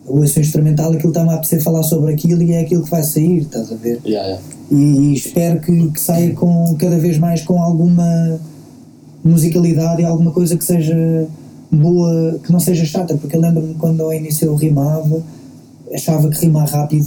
[0.07, 2.91] eu ouço um instrumental, aquilo está-me a apetecer falar sobre aquilo e é aquilo que
[2.91, 3.99] vai sair, estás a ver?
[4.05, 4.43] Yeah, yeah.
[4.71, 8.39] E, e espero que, que saia com cada vez mais com alguma
[9.25, 11.27] musicalidade e alguma coisa que seja
[11.71, 15.23] boa, que não seja chata, porque eu lembro-me quando ao início eu rimava,
[15.95, 17.07] achava que rimar rápido,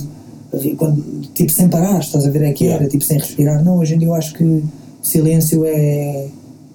[0.77, 1.03] quando,
[1.33, 2.43] tipo sem parar, estás a ver?
[2.43, 3.63] É que era, tipo sem respirar.
[3.63, 4.63] Não, hoje em dia eu acho que
[5.01, 6.27] silêncio é,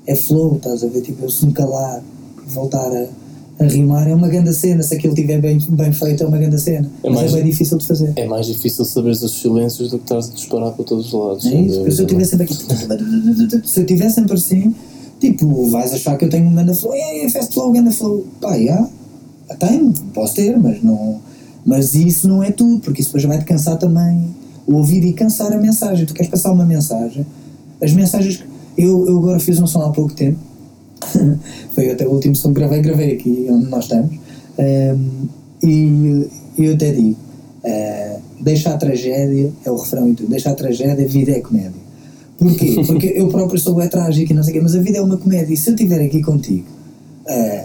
[0.07, 1.01] é flow, estás a ver?
[1.03, 2.03] Tipo, eu se me calar
[2.47, 3.07] e voltar a,
[3.61, 4.83] a rimar é uma grande cena.
[4.83, 6.91] Se aquilo estiver bem, bem feito, é uma grande cena.
[7.05, 8.13] É Mas mais- é bem difícil de fazer.
[8.17, 11.47] É mais difícil saberes os silêncios do que estás a disparar para todos os lados.
[11.47, 12.55] É isso, se eu estiver sempre aqui,
[13.65, 14.75] se eu estiver sempre assim,
[15.21, 18.27] tipo, vais achar que eu tenho um grande flow, é, é fast flow, grande flow.
[18.41, 18.89] Pá, já,
[19.59, 21.21] tenho, posso ter, mas não.
[21.65, 24.35] Mas isso não é tudo, porque isso depois vai-te cansar também
[24.67, 26.07] o ouvido e cansar a mensagem.
[26.07, 27.27] Tu queres passar uma mensagem,
[27.83, 28.45] as mensagens.
[28.77, 30.39] Eu, eu agora fiz um som há pouco tempo,
[31.75, 34.17] foi até o último som que gravei, gravei aqui onde nós estamos,
[34.57, 35.29] ehm,
[35.63, 37.17] e eu até digo:
[37.65, 41.88] eh, deixa a tragédia, é o refrão e tudo, deixa a tragédia, vida é comédia.
[42.39, 42.77] Porquê?
[42.87, 45.01] Porque eu próprio sou é trágico e não sei o quê, mas a vida é
[45.03, 46.65] uma comédia, e se eu estiver aqui contigo.
[47.27, 47.65] eh,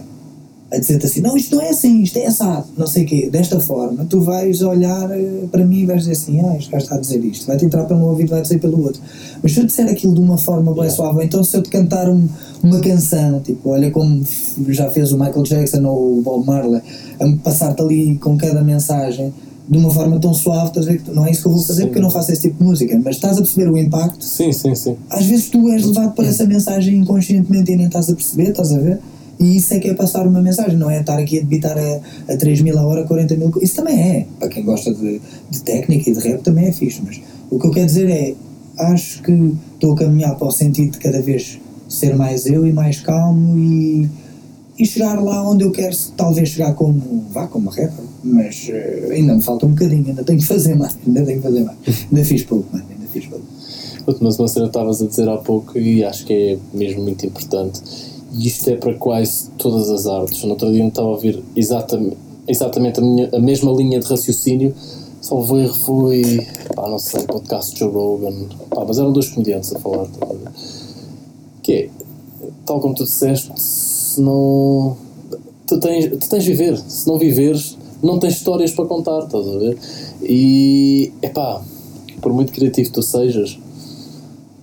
[0.72, 3.30] a dizer-te assim, não, isto não é assim, isto é assado, não sei o quê,
[3.32, 6.84] desta forma, tu vais olhar eh, para mim e vais dizer assim, ah, este gajo
[6.86, 9.00] está a dizer isto, vai-te entrar pelo ouvido, vai dizer pelo outro.
[9.44, 11.70] Mas se eu disser aquilo de uma forma bem suave, ou então se eu te
[11.70, 12.28] cantar um-
[12.64, 14.24] uma canção, tipo, olha como
[14.70, 16.82] já fez o Michael Jackson ou o Bob Marley,
[17.20, 19.32] a passar-te ali com cada mensagem
[19.68, 21.62] de uma forma tão suave, estás a ver que não é isso que eu vou
[21.62, 21.88] fazer Sim.
[21.88, 24.52] porque eu não faço esse tipo de música, mas estás a perceber o impacto Sim,
[24.52, 24.98] sim, sim.
[25.10, 28.74] às vezes tu és levado para essa mensagem inconscientemente e nem estás a perceber, estás
[28.74, 29.00] a ver?
[29.40, 32.34] E isso é que é passar uma mensagem, não é estar aqui a debitar a,
[32.34, 33.52] a 3 mil a hora, 40 mil.
[33.62, 37.02] Isso também é, para quem gosta de, de técnica e de rap também é fixe,
[37.04, 38.36] mas o que eu quero dizer é,
[38.78, 41.60] acho que estou a caminhar para o sentido de cada vez
[41.90, 44.10] ser mais eu e mais calmo e,
[44.78, 49.36] e chegar lá onde eu quero, talvez chegar como, vá, como rapper, mas eh, ainda
[49.36, 51.78] me falta um bocadinho, ainda tenho que fazer mais, ainda tenho que fazer mais.
[52.12, 53.46] Ainda fiz pouco, mano, ainda fiz pouco.
[54.20, 57.82] Mas uma cena estavas a dizer há pouco e acho que é mesmo muito importante,
[58.34, 60.44] e isto é para quase todas as artes.
[60.44, 62.18] No outro dia estava a ouvir exatamente,
[62.48, 64.74] exatamente a, minha, a mesma linha de raciocínio,
[65.22, 69.80] salvo erro foi, pá, não sei, podcast Joe Rogan, pá, mas eram dois comediantes a
[69.80, 70.28] falar, tá
[71.62, 71.90] que é,
[72.66, 73.50] tal como tu disseste,
[74.14, 74.96] se não.
[75.66, 79.48] Tu tens, tu tens de viver, se não viveres, não tens histórias para contar, estás
[79.48, 79.78] a ver?
[80.22, 81.62] E, epá,
[82.22, 83.58] por muito criativo tu sejas,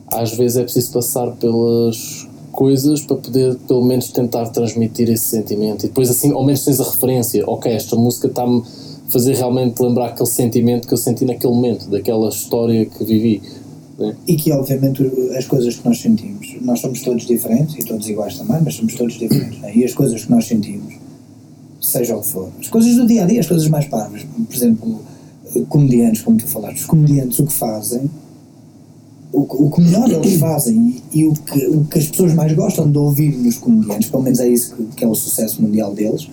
[0.07, 5.84] às vezes é preciso passar pelas coisas para poder pelo menos tentar transmitir esse sentimento
[5.84, 9.80] e depois assim ao menos tens a referência ok, esta música está-me a fazer realmente
[9.80, 13.40] lembrar aquele sentimento que eu senti naquele momento daquela história que vivi
[14.26, 15.03] E que, obviamente,
[15.36, 18.94] as coisas que nós sentimos, nós somos todos diferentes e todos iguais também, mas somos
[18.94, 19.59] todos diferentes.
[19.61, 19.72] Né?
[19.76, 20.94] E as coisas que nós sentimos,
[21.80, 24.55] seja o que for, as coisas do dia a dia, as coisas mais parvas, por
[24.55, 25.01] exemplo,
[25.68, 28.11] comediantes, como tu falaste, os comediantes o que fazem,
[29.32, 32.53] o, o que melhor eles fazem e, e o, que, o que as pessoas mais
[32.53, 35.94] gostam de ouvir nos comediantes, pelo menos é isso que, que é o sucesso mundial
[35.94, 36.28] deles,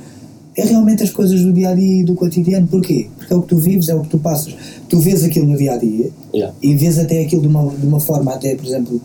[0.58, 2.68] é realmente as coisas do dia a dia e do cotidiano.
[2.68, 3.08] Porquê?
[3.18, 4.56] Porque é o que tu vives, é o que tu passas.
[4.90, 6.54] Tu vês aquilo no dia a dia Yeah.
[6.62, 9.02] e vês até aquilo de uma, de uma forma, até por exemplo,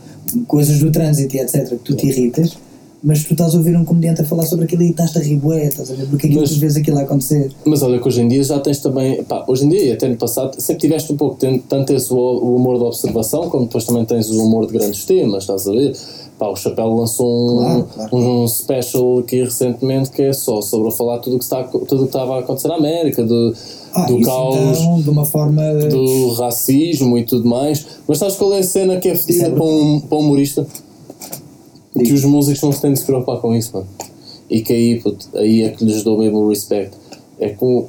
[0.47, 2.57] coisas do trânsito e etc., que tu te irritas,
[3.03, 5.37] mas tu estás a ouvir um comediante a falar sobre aquilo e estás-te a rir,
[5.37, 6.07] bué, estás a ver?
[6.07, 7.51] Porque aquilo Mas- tu vês aquilo a acontecer.
[7.65, 10.09] Mas olha que hoje em dia já tens também, pá, hoje em dia e até
[10.09, 11.37] no passado, sempre tiveste um pouco,
[11.69, 15.05] tanto esse o, o humor de observação, como depois também tens o humor de grandes
[15.05, 15.97] temas, estás a ver?
[16.39, 18.17] Pá, o Chapéu lançou um, Claro, claro.
[18.17, 21.99] um special aqui recentemente que é só sobre falar tudo o que, está, tudo o
[22.01, 23.55] que estava a acontecer na América, do,
[23.95, 25.63] Ah, do caos, então, de uma forma.
[25.89, 27.87] do racismo e tudo mais.
[28.09, 30.67] Mas sabes qual é a cena que é fedida é para, um, para um humorista?
[31.93, 32.13] Que Diz.
[32.13, 33.87] os músicos não se têm de se preocupar com isso, mano.
[34.51, 36.97] E que aí, puto, aí é que lhes dou mesmo o respeito.
[37.39, 37.87] É com.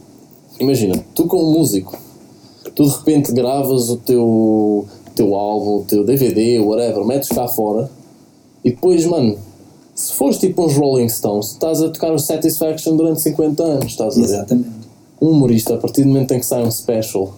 [0.59, 1.97] Imagina, tu como músico,
[2.75, 4.85] tu de repente gravas o teu,
[5.15, 7.89] teu álbum, o teu DVD, whatever, metes cá fora
[8.63, 9.37] e depois, mano,
[9.95, 14.13] se fores tipo uns Rolling Stones, estás a tocar o Satisfaction durante 50 anos, estás
[14.17, 14.25] a ver?
[14.25, 14.69] Exatamente.
[15.21, 17.33] um humorista, a partir do momento em que sai um special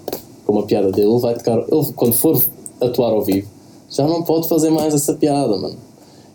[0.45, 1.57] com uma piada dele, ele vai tocar.
[1.59, 2.41] Ele, quando for
[2.81, 3.47] atuar ao vivo,
[3.89, 5.75] já não pode fazer mais essa piada, mano.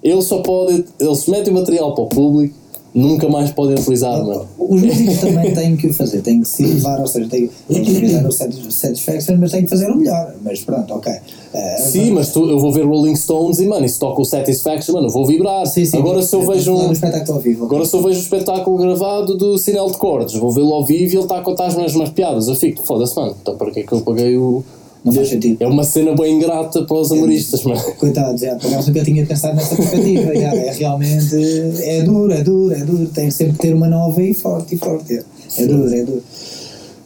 [0.03, 0.85] Ele só pode.
[0.99, 2.55] Ele se mete o material para o público,
[2.95, 4.47] nunca mais podem utilizar, mano.
[4.59, 8.09] Os músicos também têm que o fazer, têm que se elevar, ou seja, têm, que
[8.13, 10.35] dar o satis- satisfaction, mas têm que fazer o melhor.
[10.43, 11.13] Mas pronto, ok.
[11.53, 14.95] Eh, Sim, mas tu, eu vou ver Rolling Stones e, mano, se toca o Satisfaction,
[14.95, 15.67] mano, eu vou vibrar.
[15.67, 16.93] sim, sim, agora se eu vejo um.
[16.93, 17.65] espetáculo vivo.
[17.65, 21.13] Agora se eu vejo um espetáculo gravado do Sinal de Cordes, vou vê-lo ao vivo
[21.13, 22.47] e ele está a contar as mesmas piadas.
[22.47, 24.63] Eu fico, foda-se, mano, então para que é que eu paguei o.
[25.05, 25.57] Não faz sentido.
[25.61, 27.81] É uma cena bem ingrata para os humoristas, mano.
[27.99, 30.35] Coitados, acaso nunca tinha pensado nessa perspectiva.
[30.37, 31.35] já, é realmente.
[31.83, 33.07] É duro, é duro, é duro.
[33.07, 35.15] Tem sempre que ter uma nova e forte, e forte.
[35.17, 35.25] É,
[35.63, 36.23] é duro, é duro.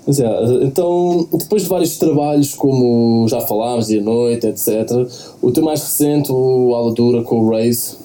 [0.06, 0.28] Mas é,
[0.62, 4.90] então, depois de vários trabalhos, como já falámos, dia e noite, etc.,
[5.40, 7.96] o teu mais recente, o Ala Dura com o Raze,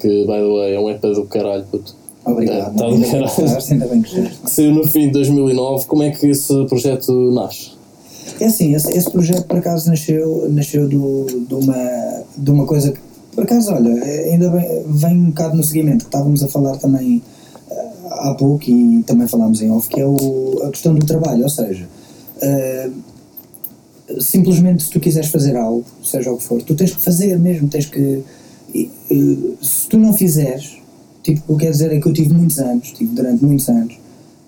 [0.00, 1.94] que, by the way, é um EP do caralho, puto.
[2.24, 2.76] Obrigado.
[2.76, 4.02] Tá do caralho.
[4.44, 7.76] que saiu no fim de 2009, como é que esse projeto nasce?
[8.40, 12.92] É assim, esse, esse projeto por acaso nasceu, nasceu do, de, uma, de uma coisa
[12.92, 12.98] que,
[13.34, 17.22] por acaso, olha, ainda bem, vem um bocado no seguimento, que estávamos a falar também
[18.16, 21.48] há pouco e também falámos em off, que é o, a questão do trabalho, ou
[21.48, 21.88] seja,
[22.36, 27.38] uh, simplesmente se tu quiseres fazer algo, seja o que for, tu tens que fazer
[27.38, 28.22] mesmo, tens que.
[29.10, 30.78] Uh, se tu não fizeres,
[31.22, 33.98] tipo, o que quer dizer é que eu tive muitos anos, tive durante muitos anos,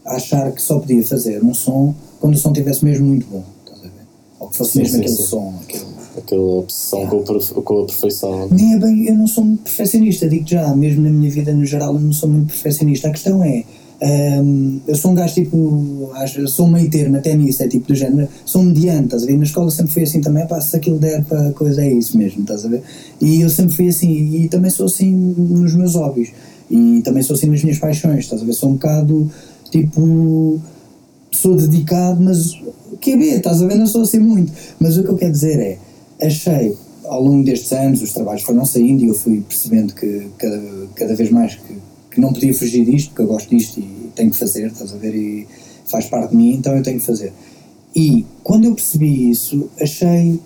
[0.05, 3.45] a achar que só podia fazer um som quando o som estivesse mesmo muito bom,
[3.65, 4.07] estás a ver?
[4.41, 5.23] Ou que fosse Sim, mesmo sim, aquele sim.
[5.23, 8.49] som, aquele Aquela obsessão com, a com a perfeição.
[8.51, 11.65] nem é bem, eu não sou muito perfeccionista, digo já, mesmo na minha vida no
[11.65, 13.09] geral eu não sou muito perfeccionista.
[13.09, 13.65] A questão é,
[14.43, 17.89] hum, eu sou um gajo tipo, acho, sou um meio termo até nisso, é tipo
[17.89, 19.37] do género, sou mediante, estás a ver?
[19.37, 22.43] Na escola sempre fui assim também, pá, se aquilo der para coisa é isso mesmo,
[22.43, 22.83] estás a ver?
[23.21, 26.33] E eu sempre fui assim, e também sou assim nos meus hobbies,
[26.71, 28.53] e também sou assim nas minhas paixões, estás a ver?
[28.53, 29.31] Sou um bocado
[29.71, 30.61] tipo
[31.31, 32.59] sou dedicado, mas
[33.01, 33.77] que é estás a ver?
[33.77, 34.53] Não sou assim muito.
[34.79, 35.79] Mas o que eu quero dizer é,
[36.21, 40.63] achei ao longo destes anos, os trabalhos foram saindo e eu fui percebendo que cada,
[40.95, 41.75] cada vez mais que,
[42.11, 44.97] que não podia fugir disto, porque eu gosto disto e tenho que fazer, estás a
[44.97, 45.15] ver?
[45.15, 45.49] E
[45.87, 47.33] faz parte de mim, então eu tenho que fazer.
[47.97, 50.39] E quando eu percebi isso, achei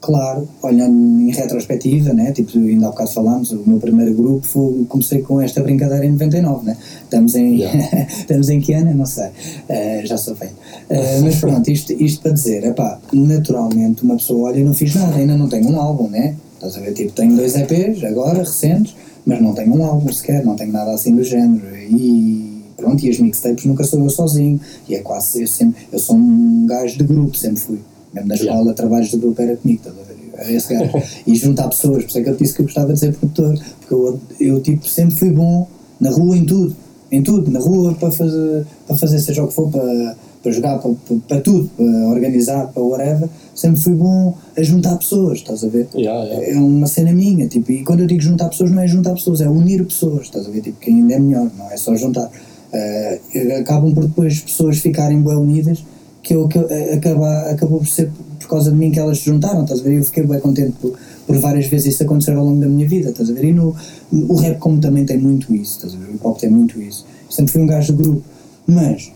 [0.00, 2.32] claro, olhando em retrospectiva, né?
[2.32, 6.12] tipo, ainda há bocado falámos, o meu primeiro grupo foi, comecei com esta brincadeira em
[6.12, 6.76] 99, né?
[7.02, 8.06] estamos, em, Yeah.
[8.08, 8.94] estamos em que ano?
[8.94, 9.28] Não sei,
[9.68, 10.52] Eh, já sou velho.
[10.88, 14.94] Eh, mas pronto, isto, isto para dizer, epá, naturalmente uma pessoa olha, eu não fiz
[14.94, 16.36] nada, ainda não tenho um álbum, né?
[16.54, 18.94] estás a ver, tipo, tenho dois EPs agora, recentes,
[19.24, 23.10] mas não tenho um álbum sequer, não tenho nada assim do género, e pronto, e
[23.10, 26.98] as mixtapes nunca sou eu sozinho, e é quase, eu, sempre, eu sou um gajo
[26.98, 27.78] de grupo, sempre fui.
[28.12, 28.52] Mesmo na Yeah.
[28.52, 30.16] escola, trabalhos de grupo era comigo, estás a ver?
[30.34, 30.90] Era esse gajo.
[31.26, 33.58] E juntar pessoas, por isso é que eu disse que eu gostava de ser produtor,
[33.78, 35.68] porque eu, eu tipo, sempre fui bom
[36.00, 36.74] na rua em tudo,
[37.12, 40.78] em tudo, na rua para fazer, para fazer seja o que for, para, para jogar,
[40.78, 40.92] para,
[41.28, 45.86] para, tudo, para organizar, para whatever, sempre fui bom a juntar pessoas, estás a ver?
[45.94, 46.52] Yeah, yeah.
[46.52, 49.40] É uma cena minha, tipo, e quando eu digo juntar pessoas, não é juntar pessoas,
[49.40, 50.62] é unir pessoas, estás a ver?
[50.62, 52.30] Tipo, que ainda é melhor, não é só juntar.
[52.72, 53.20] Eh,
[53.60, 55.84] acabam por depois pessoas ficarem bem unidas,
[56.22, 59.26] que eu, que eh, acaba, acabou por ser por causa de mim que elas se
[59.26, 59.98] juntaram, estás a ver?
[59.98, 63.10] Eu fiquei bem contente por, por várias vezes isso acontecer ao longo da minha vida,
[63.10, 63.44] estás a ver?
[63.44, 63.76] E no,
[64.10, 66.10] o rap, como também tem muito isso, estás a ver?
[66.10, 67.06] O hip hop tem muito isso.
[67.28, 68.22] Sempre fui um gajo de grupo,
[68.66, 69.12] mas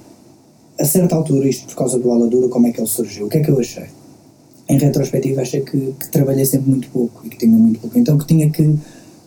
[0.78, 3.26] a certa altura, isto por causa do Aladura, como é que ele surgiu?
[3.26, 3.86] O que é que eu achei?
[4.68, 8.16] em retrospectiva achei que, que trabalhei sempre muito pouco e que tinha muito pouco, então
[8.16, 8.76] que tinha que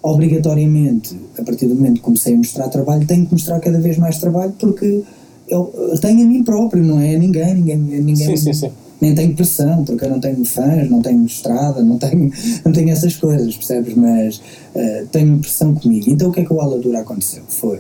[0.02, 3.98] obrigatoriamente, a partir do momento que comecei a mostrar trabalho, tenho que mostrar cada vez
[3.98, 5.04] mais trabalho porque
[5.48, 8.72] eu, eu tenho a mim próprio, não é ninguém, ninguém, ninguém Sim, sim, sim.
[9.02, 12.32] nem tenho pressão, porque eu não tenho fãs, não tenho estrada, não tenho,
[12.66, 13.96] não tenho essas coisas, percebes?
[13.96, 14.42] Mas
[14.76, 16.10] eh, tenho pressão comigo.
[16.10, 17.44] Então o que é que o Aladura aconteceu?
[17.48, 17.80] Foi,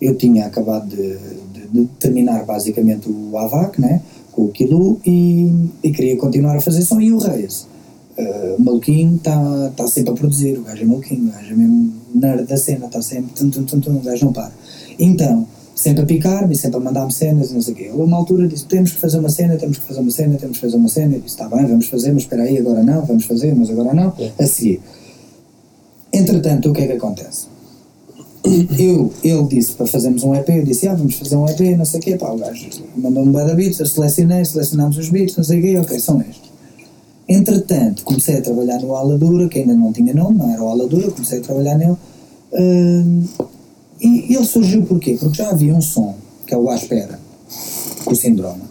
[0.00, 0.96] eu tinha acabado de,
[1.54, 4.00] de- de terminar basicamente o AVAC, né?
[4.32, 5.52] com o Kilo, e,
[5.82, 7.66] e queria continuar a fazer som, e o Reis.
[8.16, 11.92] Uh, maluquinho está tá sempre a produzir, o gajo é maluquinho, o gajo é mesmo
[12.14, 14.52] nerd da cena, está sempre, tum, tum, tum, tum, o gajo não para.
[14.98, 15.46] Então,
[15.78, 17.84] sempre a picar-me, sempre a mandar-me cenas, e não sei o quê.
[17.84, 20.56] Ele, uma altura, disse: temos que fazer uma cena, temos que fazer uma cena, temos
[20.56, 21.14] que fazer uma cena.
[21.14, 23.94] Eu disse: está bem, vamos fazer, mas espera aí, agora não, vamos fazer, mas agora
[23.94, 24.12] não.
[24.38, 24.80] A seguir.
[26.12, 27.46] Entretanto, o que é que acontece?
[28.76, 31.84] Eu, ele disse para fazermos um EP, eu disse, ah, vamos fazer um EP, não
[31.84, 32.66] sei o quê, pá, o gajo
[32.96, 36.20] mandou-me bué de beats, eu selecionei, selecionámos os beats, não sei o quê, ok, são
[36.20, 36.50] estes.
[37.28, 41.10] Entretanto, comecei a trabalhar no Aladura, que ainda não tinha nome, não era o Aladura,
[41.10, 41.96] comecei a trabalhar nele,
[42.54, 43.24] hum,
[44.06, 45.16] e ele surgiu porquê?
[45.18, 46.14] Porque já havia um som,
[46.46, 47.18] que é o À Espera,
[48.04, 48.62] com o Sindrome,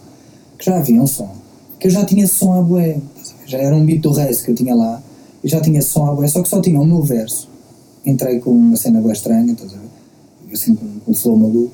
[0.58, 1.32] que já havia um som,
[1.80, 3.02] que eu já tinha som à ver?
[3.48, 5.02] já era um beat do Reis que eu tinha lá,
[5.44, 7.48] eu já tinha som à bué, só que só tinha o meu verso,
[8.06, 10.54] entrei com uma cena bué estranha, estás a ver?
[10.54, 11.72] Assim, com, com um flow maluco,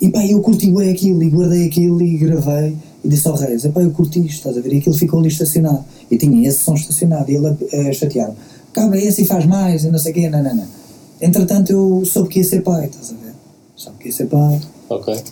[0.00, 3.66] e pá, eu curti bué aquilo, e guardei aquilo, e gravei, e disse ao Reis,
[3.66, 4.72] pá, eu curti isto, estás a ver?
[4.72, 8.36] E aquilo ficou ali estacionado, e tinha esse som estacionado, e ele a, a chatear-me,
[8.72, 10.77] cabe esse e faz mais, e não sei o quê, não, não, não.
[11.20, 13.34] Entretanto, eu soube que ia ser pai, estás a ver?
[13.76, 15.22] Soube que ia ser pai, Ok.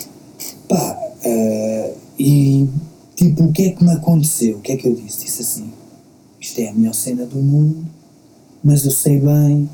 [0.68, 2.68] Pá, eh, e
[3.14, 4.58] tipo, o que é que me aconteceu?
[4.58, 5.24] O que é que eu disse?
[5.24, 5.70] Disse assim:
[6.40, 7.86] isto é a melhor cena do mundo,
[8.62, 9.68] mas eu sei bem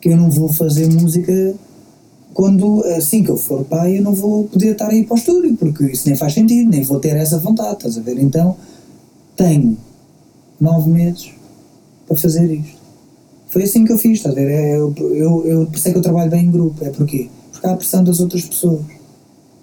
[0.00, 1.54] que eu não vou fazer música
[2.34, 5.54] quando, assim que eu for pai, eu não vou poder estar aí para o estúdio,
[5.56, 8.18] porque isso nem faz sentido, nem vou ter essa vontade, estás a ver?
[8.18, 8.56] Então,
[9.36, 9.76] tenho
[10.58, 11.30] nove meses
[12.06, 12.81] para fazer isto.
[13.52, 14.50] Foi assim que eu fiz, estás a ver?
[14.50, 17.28] É, Eu, eu, eu, é que eu trabalho bem em grupo, é porquê?
[17.52, 18.80] Porque há a pressão das outras pessoas.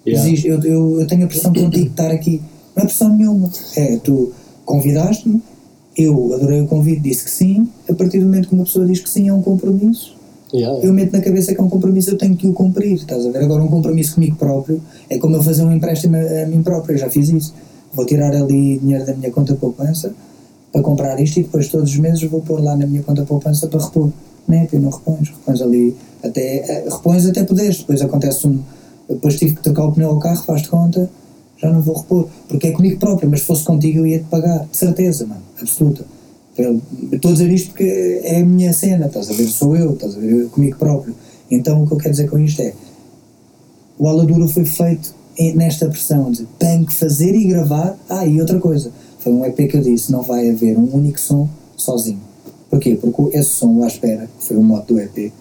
[0.06, 0.28] Yeah.
[0.28, 2.40] Existe, eu, eu, eu tenho a pressão contigo de estar aqui.
[2.76, 3.50] Não é pressão nenhuma.
[3.76, 4.32] É, tu
[4.64, 5.42] convidaste-me,
[5.98, 7.68] eu adorei o convite, disse que sim.
[7.90, 10.16] A partir do momento que uma pessoa diz que sim, é um compromisso.
[10.54, 12.94] Yeah, Eu meto na cabeça que é um compromisso, eu tenho que o cumprir.
[12.94, 13.40] Estás a ver?
[13.40, 14.80] Agora, um compromisso comigo próprio
[15.10, 16.94] é como eu fazer um empréstimo a, a mim próprio.
[16.94, 17.56] Eu já fiz isso.
[17.92, 20.14] Vou tirar ali dinheiro da minha conta poupança
[20.72, 23.68] para comprar isto e depois todos os meses vou pôr lá na minha conta poupança
[23.68, 24.10] para repor.
[24.48, 24.68] Né?
[24.70, 27.80] Tu não repões, repões ali até, eh, repões até poderes.
[27.80, 28.60] Depois acontece um,
[29.10, 31.10] depois tive que trocar o pneu ao carro, faz de conta,
[31.58, 32.28] já não vou repor.
[32.48, 36.06] Porque é comigo próprio, mas se fosse contigo eu ia-te pagar, de certeza, mano, absoluta.
[37.12, 39.48] Estou a dizer isto porque é a minha cena, estás a ver?
[39.48, 40.50] Sou eu, estás a ver?
[40.50, 41.16] Comigo próprio.
[41.50, 42.74] Então o que eu quero dizer com isto é:
[43.98, 45.16] o Aladura foi feito
[45.56, 47.98] nesta pressão de tenho que fazer e gravar.
[48.10, 51.20] Ah, e outra coisa, foi um EP que eu disse: não vai haver um único
[51.20, 51.48] som
[51.78, 52.22] sozinho.
[52.70, 52.96] Porquê?
[52.96, 55.32] Porque esse som à espera, que foi o mote do EP,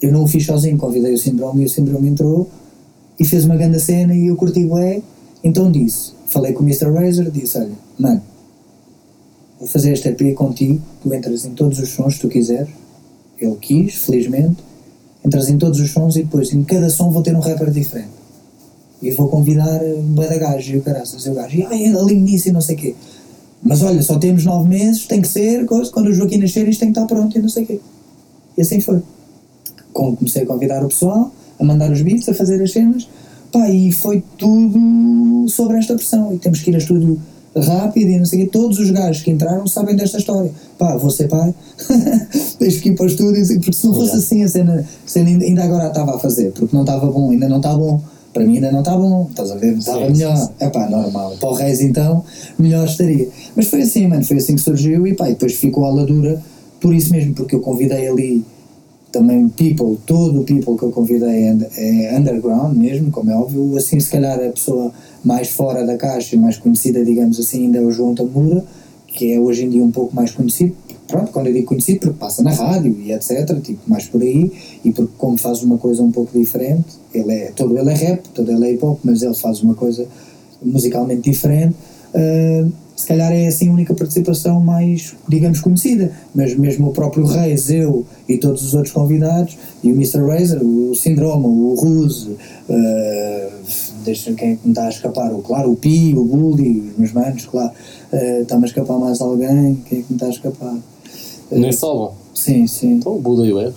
[0.00, 2.48] eu não o fiz sozinho, convidei o Síndrome e o Síndrome entrou
[3.18, 5.02] e fez uma grande cena e eu curti bué,
[5.44, 6.90] então disse, falei com o Mr.
[6.90, 8.22] Razor, disse, olha, mano,
[9.58, 12.70] vou fazer este EP contigo, tu entras em todos os sons que tu quiseres,
[13.38, 14.62] ele quis, felizmente,
[15.24, 18.19] entras em todos os sons e depois em cada som vou ter um rapper diferente.
[19.02, 21.86] E vou convidar um bué da gajo e o caraças, e o gajo, e ai,
[21.86, 22.94] ali início e não sei o quê.
[23.62, 26.92] Mas olha, só temos nove meses, tem que ser, quando o Joaquim nascer isto tem
[26.92, 27.80] que estar pronto e não sei o quê.
[28.56, 29.00] E assim foi.
[29.92, 33.08] Com- comecei a convidar o pessoal, a mandar os beats, a fazer as cenas,
[33.52, 36.32] pá, e foi tudo sobre esta pressão.
[36.34, 37.18] E temos que ir a estúdio
[37.56, 38.50] rápido e não sei o quê.
[38.50, 40.50] Todos os gajos que entraram sabem desta história.
[40.78, 41.54] Pá, vou ser pai,
[42.58, 45.28] tens que ir para o estúdio, porque se não fosse assim a cena, a cena
[45.30, 48.00] ainda- agora estava a fazer, porque não estava bom, ainda não está bom.
[48.32, 49.76] Para mim ainda não está bom, estás a ver?
[49.76, 50.52] Estava melhor.
[50.60, 51.36] É pá, normal.
[51.40, 52.24] Para o Reis então,
[52.58, 53.28] melhor estaria.
[53.56, 56.40] Mas foi assim, mano, foi assim que surgiu e pá, e depois ficou a ladura
[56.80, 58.44] por isso mesmo, porque eu convidei ali
[59.12, 63.76] também people, todo o people que eu convidei é, é underground mesmo, como é óbvio,
[63.76, 64.92] assim se calhar a pessoa
[65.24, 68.64] mais fora da caixa, mais conhecida, digamos assim, ainda é o João Tamura,
[69.06, 70.74] que é hoje em dia um pouco mais conhecido,
[71.10, 74.52] pronto, quando eu digo conhecido, porque passa na rádio e etc, tipo, mais por aí,
[74.84, 78.28] e porque como faz uma coisa um pouco diferente, ele é, todo ele é rap,
[78.28, 80.06] todo ele é hip hop, mas ele faz uma coisa
[80.62, 81.74] musicalmente diferente,
[82.14, 82.66] ah,
[83.00, 87.70] se calhar é assim a única participação mais, digamos, conhecida, mas mesmo o próprio Reis,
[87.70, 90.18] eu e todos os outros convidados, e o Mr.
[90.18, 93.50] Razor, o Síndrome, o Ruse, uh,
[94.04, 97.12] deixa quem é me está a escapar, o, claro, o Pi, o Bully, os meus
[97.12, 97.72] manos, claro,
[98.12, 100.76] uh, está-me a escapar mais alguém, quem é que me está a escapar?
[101.50, 102.14] Nesse álbum.
[102.34, 102.92] sim, sim.
[102.92, 103.72] Então o Buda e o R.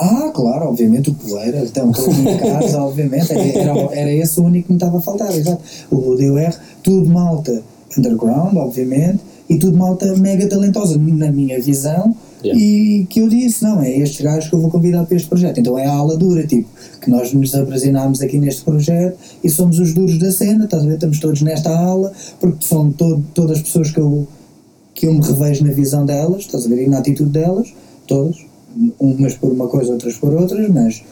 [0.00, 4.66] Ah, claro, obviamente o Poeira, então todos em casa, obviamente, era, era esse o único
[4.68, 5.60] que me estava a faltar, exato.
[5.90, 7.62] O DUR, tudo malta
[7.96, 9.18] underground, obviamente,
[9.50, 12.56] e tudo malta mega talentosa, na minha visão, Yeah.
[12.56, 15.58] e que eu disse, não, é estes gajos que eu vou convidar para este projeto.
[15.58, 16.68] Então é a ala dura, tipo,
[17.00, 20.86] que nós nos abrasinámos aqui neste projeto e somos os duros da cena, estás a
[20.86, 20.94] ver?
[20.94, 24.24] Estamos todos nesta ala, porque são to todas as pessoas que eu,
[24.98, 26.82] que eu me revejo na visão delas, estás a ver?
[26.82, 27.72] E na atitude delas,
[28.04, 28.44] todas,
[28.98, 31.04] umas por uma coisa, outras por outras, mas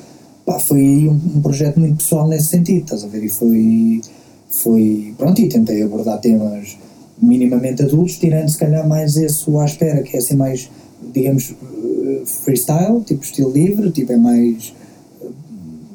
[0.45, 3.23] pá, foi um, um projeto muito pessoal nesse sentido, estás a ver?
[3.23, 4.01] E foi,
[4.49, 6.77] foi pronto, e tentei abordar temas
[7.23, 10.69] minimamente adultos, tirando se calhar mais esse o à espera, que é assim mais,
[11.15, 11.55] digamos,
[12.07, 14.75] eh, freestyle, tipo estilo livre, tipo é mais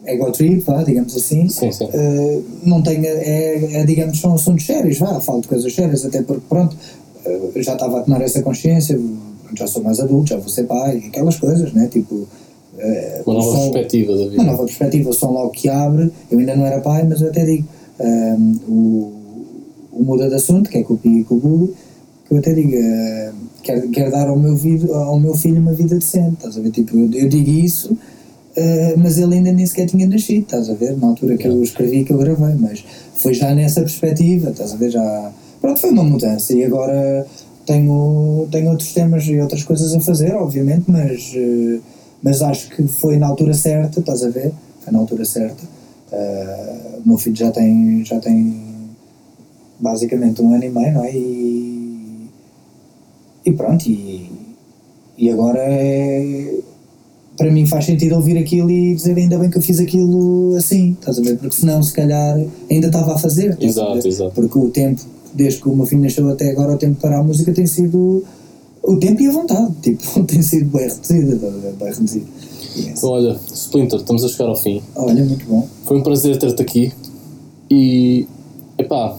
[0.05, 1.49] eh, ego trip, vá, digamos assim.
[1.49, 1.83] Sim, sim.
[1.83, 6.23] Uh, não tenho, é, é, digamos, são assuntos sérios, vá, falo de coisas sérias, até
[6.23, 6.77] porque, pronto,
[7.25, 8.99] uh, já estava a tomar essa consciência,
[9.55, 12.15] já sou mais adulto, já vou ser pai, aquelas coisas, né, tipo...
[12.15, 12.27] uh,
[13.25, 14.35] Uma nova som- perspectiva da vida.
[14.35, 17.27] uma nova perspectiva, o som logo que abre, eu ainda não era pai, mas eu
[17.29, 17.67] até digo,
[17.99, 19.13] um, o,
[19.99, 21.73] o muda de assunto, que é com o Pi e com o Bully,
[22.27, 25.73] que eu até digo, uh, quero, quero dar ao meu, vida, ao meu filho uma
[25.73, 29.65] vida decente, estás a ver, tipo, eu, eu digo isso, uh, mas ele ainda nem
[29.65, 32.83] sequer tinha nascido, estás a ver, na altura que eu escrevi, que eu gravei, mas
[33.15, 35.31] foi já nessa perspectiva, estás a ver, já,
[35.61, 37.25] pronto, foi uma mudança, e agora
[37.65, 41.31] tenho, tenho outros temas e outras coisas a fazer, obviamente, mas...
[41.35, 41.79] uh,
[42.23, 44.51] mas acho que foi na altura certa, estás a ver?
[44.81, 45.63] Foi na altura certa.
[46.11, 48.61] Uh, o meu filho já tem, já tem
[49.79, 51.11] basicamente um ano e meio, não é?
[51.15, 52.27] E,
[53.43, 54.29] e pronto, e,
[55.17, 56.59] e agora é,
[57.35, 60.91] para mim faz sentido ouvir aquilo e dizer ainda bem que eu fiz aquilo assim,
[60.99, 61.37] estás a ver?
[61.39, 62.39] Porque senão se calhar
[62.69, 63.57] ainda estava a fazer.
[63.59, 64.07] a Exato, ver?
[64.07, 64.31] exato.
[64.35, 65.01] Porque o tempo,
[65.33, 68.23] desde que o meu filho nasceu até agora, o tempo para a música tem sido
[68.83, 71.37] o tempo e a vontade, tipo, tem sido bem reduzido,
[71.79, 72.27] bem reduzido.
[72.75, 73.03] Yes.
[73.03, 74.81] Olha, Splinter, estamos a chegar ao fim.
[74.95, 75.67] Olha, muito bom.
[75.83, 76.93] Foi um prazer ter-te aqui.
[77.69, 78.25] E,
[78.77, 79.17] epá,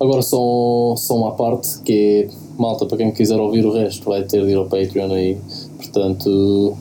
[0.00, 2.28] agora só, só uma parte que é,
[2.58, 5.38] malta, para quem quiser ouvir o resto, vai ter de ir ao Patreon aí.
[5.76, 6.76] Portanto,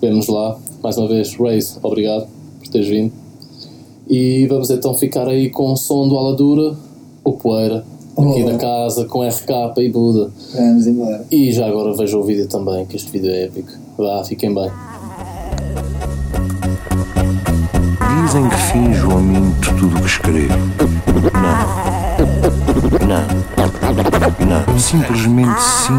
[0.00, 0.56] vemos lá.
[0.82, 2.28] Mais uma vez, Raze, obrigado
[2.60, 3.12] por teres vindo.
[4.08, 6.76] E vamos então ficar aí com o som do Aladura,
[7.24, 7.84] o Poeira,
[8.18, 8.46] aqui Oh.
[8.52, 10.30] da casa, com RK e Buda.
[10.54, 11.24] Vamos embora.
[11.30, 13.72] E já agora vejam o vídeo também, que este vídeo é épico.
[13.96, 14.70] Vá, fiquem bem.
[18.26, 20.54] Dizem que finjo ou minto tudo o que escrevo.
[21.34, 23.06] Não.
[23.08, 24.66] Não.
[24.68, 24.78] Não.
[24.78, 25.94] Simplesmente sim.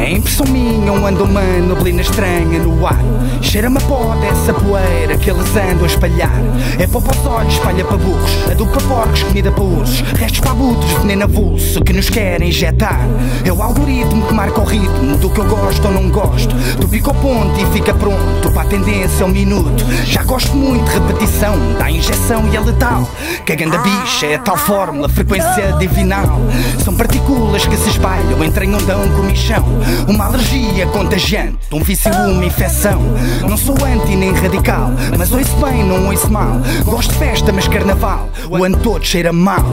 [0.00, 2.98] É impressão minha, um ando uma neblina estranha no ar.
[3.42, 6.32] Cheira-me a pó dessa poeira que eles andam a espalhar.
[6.78, 8.30] É pó para os olhos, espalha para burros.
[8.50, 10.00] Adubo para porcos, comida para ursos.
[10.00, 13.06] Restos para abutres, veneno avulso que nos querem injetar.
[13.44, 16.54] É o algoritmo que marca o ritmo do que eu gosto ou não gosto.
[16.80, 19.84] Tu pica o ponto e fica pronto para a tendência ao minuto.
[20.06, 23.06] Já gosto muito de repetição, da injeção e é letal.
[23.44, 26.40] Que a bicha é a tal fórmula, frequência divinal.
[26.82, 29.64] São partículas que se espalham entre ondão com michão.
[30.08, 33.00] Uma alergia contagiante, um vício, uma infecção.
[33.48, 36.60] Não sou anti nem radical, mas ouço bem, não ouço mal.
[36.84, 39.64] Gosto de festa, mas carnaval, o ano todo cheira mal.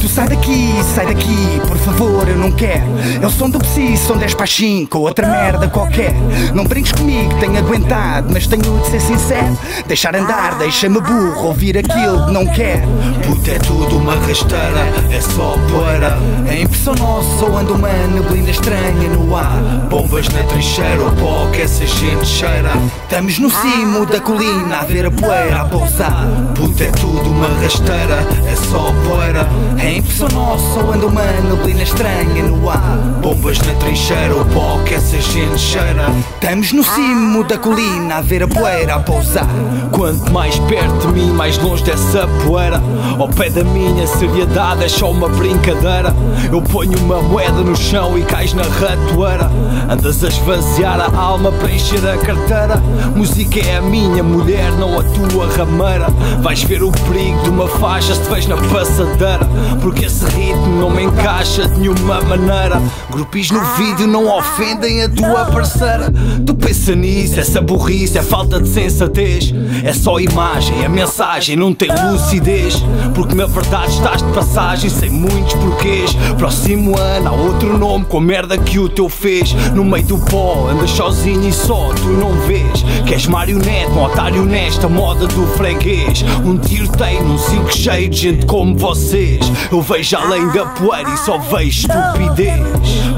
[0.00, 2.84] Tu sai daqui, sai daqui, por favor, eu não quero.
[3.20, 6.14] É o som do psi, são 10 para 5, ou outra merda qualquer.
[6.54, 9.58] Não brinques comigo, tenho aguentado, mas tenho de ser sincero.
[9.86, 12.82] Deixar andar, deixa-me burro, ouvir aquilo que não quero.
[13.26, 16.18] Puta, é tudo uma rasteira, é só poeira.
[16.48, 19.63] É impressão nossa, ou ando uma neblina estranha no ar.
[19.88, 22.70] Bombas na trincheira, o pó que essa gente cheira.
[23.02, 26.26] Estamos no cimo da colina a ver a poeira a pousar.
[26.54, 29.48] Puta, é tudo uma rasteira, é só poeira.
[29.78, 32.98] É impressão nossa, ou ando uma neblina estranha no ar.
[33.22, 36.06] Bombas na trincheira, o pó que essa gente cheira.
[36.34, 39.48] Estamos no cimo da colina a ver a poeira a pousar.
[39.92, 42.82] Quanto mais perto de mim, mais longe dessa poeira.
[43.18, 46.14] Ao pé da minha seriedade é só uma brincadeira.
[46.50, 49.50] Eu ponho uma moeda no chão e cais na ratoeira.
[49.88, 52.76] Andas a esvaziar a alma para encher a carteira.
[53.14, 56.08] Música é a minha mulher, não a tua rameira.
[56.40, 59.48] Vais ver o perigo de uma faixa se te vejo na passadeira.
[59.82, 62.80] Porque esse ritmo não me encaixa de nenhuma maneira.
[63.10, 66.12] Grupis no vídeo não ofendem a tua parceira.
[66.46, 69.52] Tu pensa nisso, essa burrice é falta de sensatez.
[69.84, 72.82] É só imagem, a mensagem não tem lucidez.
[73.14, 76.14] Porque na verdade estás de passagem sem muitos porquês.
[76.38, 79.43] Próximo ano há outro nome com a merda que o teu fez.
[79.74, 82.82] No meio do pó, andas sozinho e só tu não vês.
[83.06, 86.24] Que és marionete, um otário nesta moda do freguês.
[86.44, 89.40] Um tiroteio num cinco cheio de gente como vocês.
[89.70, 92.62] Eu vejo além da poeira e só vejo estupidez.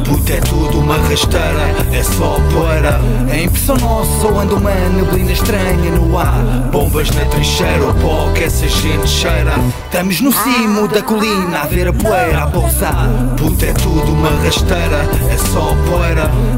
[0.05, 3.01] Puta, é tudo uma rasteira, é só poeira.
[3.31, 6.43] É impressão nossa, ou ando uma neblina estranha no ar.
[6.72, 9.53] Bombas na trincheira, o pó que essa gente cheira.
[9.85, 13.09] Estamos no cimo da colina a ver a poeira a pousar.
[13.37, 16.06] Puta, é tudo uma rasteira, é só poeira.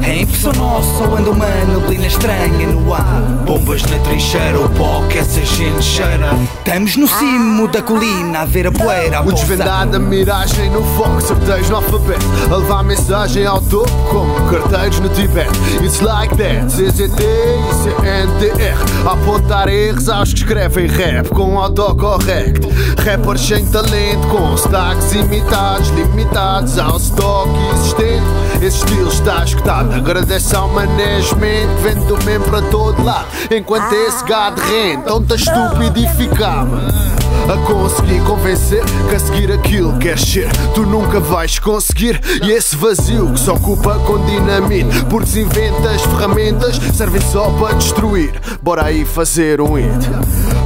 [0.02, 3.22] É impressão nossa, ou ando uma neblina estranha no ar.
[3.46, 6.30] Bombas na trincheira, o pó que essa gente cheira.
[6.58, 10.82] Estamos no cimo da colina a ver a poeira a O desvendado, a miragem no
[10.96, 12.26] foco, certeiros no alfabeto.
[12.50, 15.50] A levar mensagem ao topo como carteiros no Tibete.
[15.82, 19.08] It's like that, CZT e CNTR.
[19.08, 22.68] A apontar erros aos que escrevem rap com autocorrect.
[23.02, 28.26] Rappers sem talento, com sotaques imitados, limitados ao stock existente.
[28.60, 29.94] Esse estilo está escutado.
[29.94, 33.26] Agradece ao management que vende o mesmo para todo lado.
[33.50, 37.07] Enquanto esse gado rende, tão tá estúpido e ficava
[37.48, 42.20] a conseguir convencer que a seguir aquilo queres ser, tu nunca vais conseguir.
[42.42, 47.74] E esse vazio que se ocupa com dinamite, porque se inventas ferramentas servem só para
[47.74, 48.32] destruir.
[48.62, 49.88] Bora aí fazer um hit.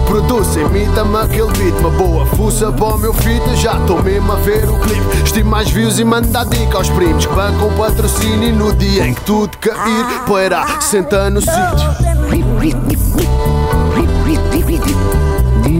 [0.07, 3.55] Produz, imita-me aquele beat, uma boa fuça para o meu fita.
[3.56, 5.24] Já estou mesmo a ver o clipe.
[5.24, 8.48] Estimo mais views e manda a dica aos primos que bancam patrocínio.
[8.48, 13.22] E no dia em que tudo cair, poeira senta no sítio.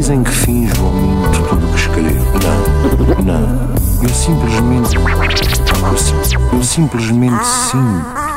[0.02, 2.26] Dizem que finjo ou minto tudo que escrevo.
[2.42, 4.02] Não, não.
[4.02, 4.96] Eu simplesmente.
[4.96, 8.31] Eu, eu simplesmente sinto.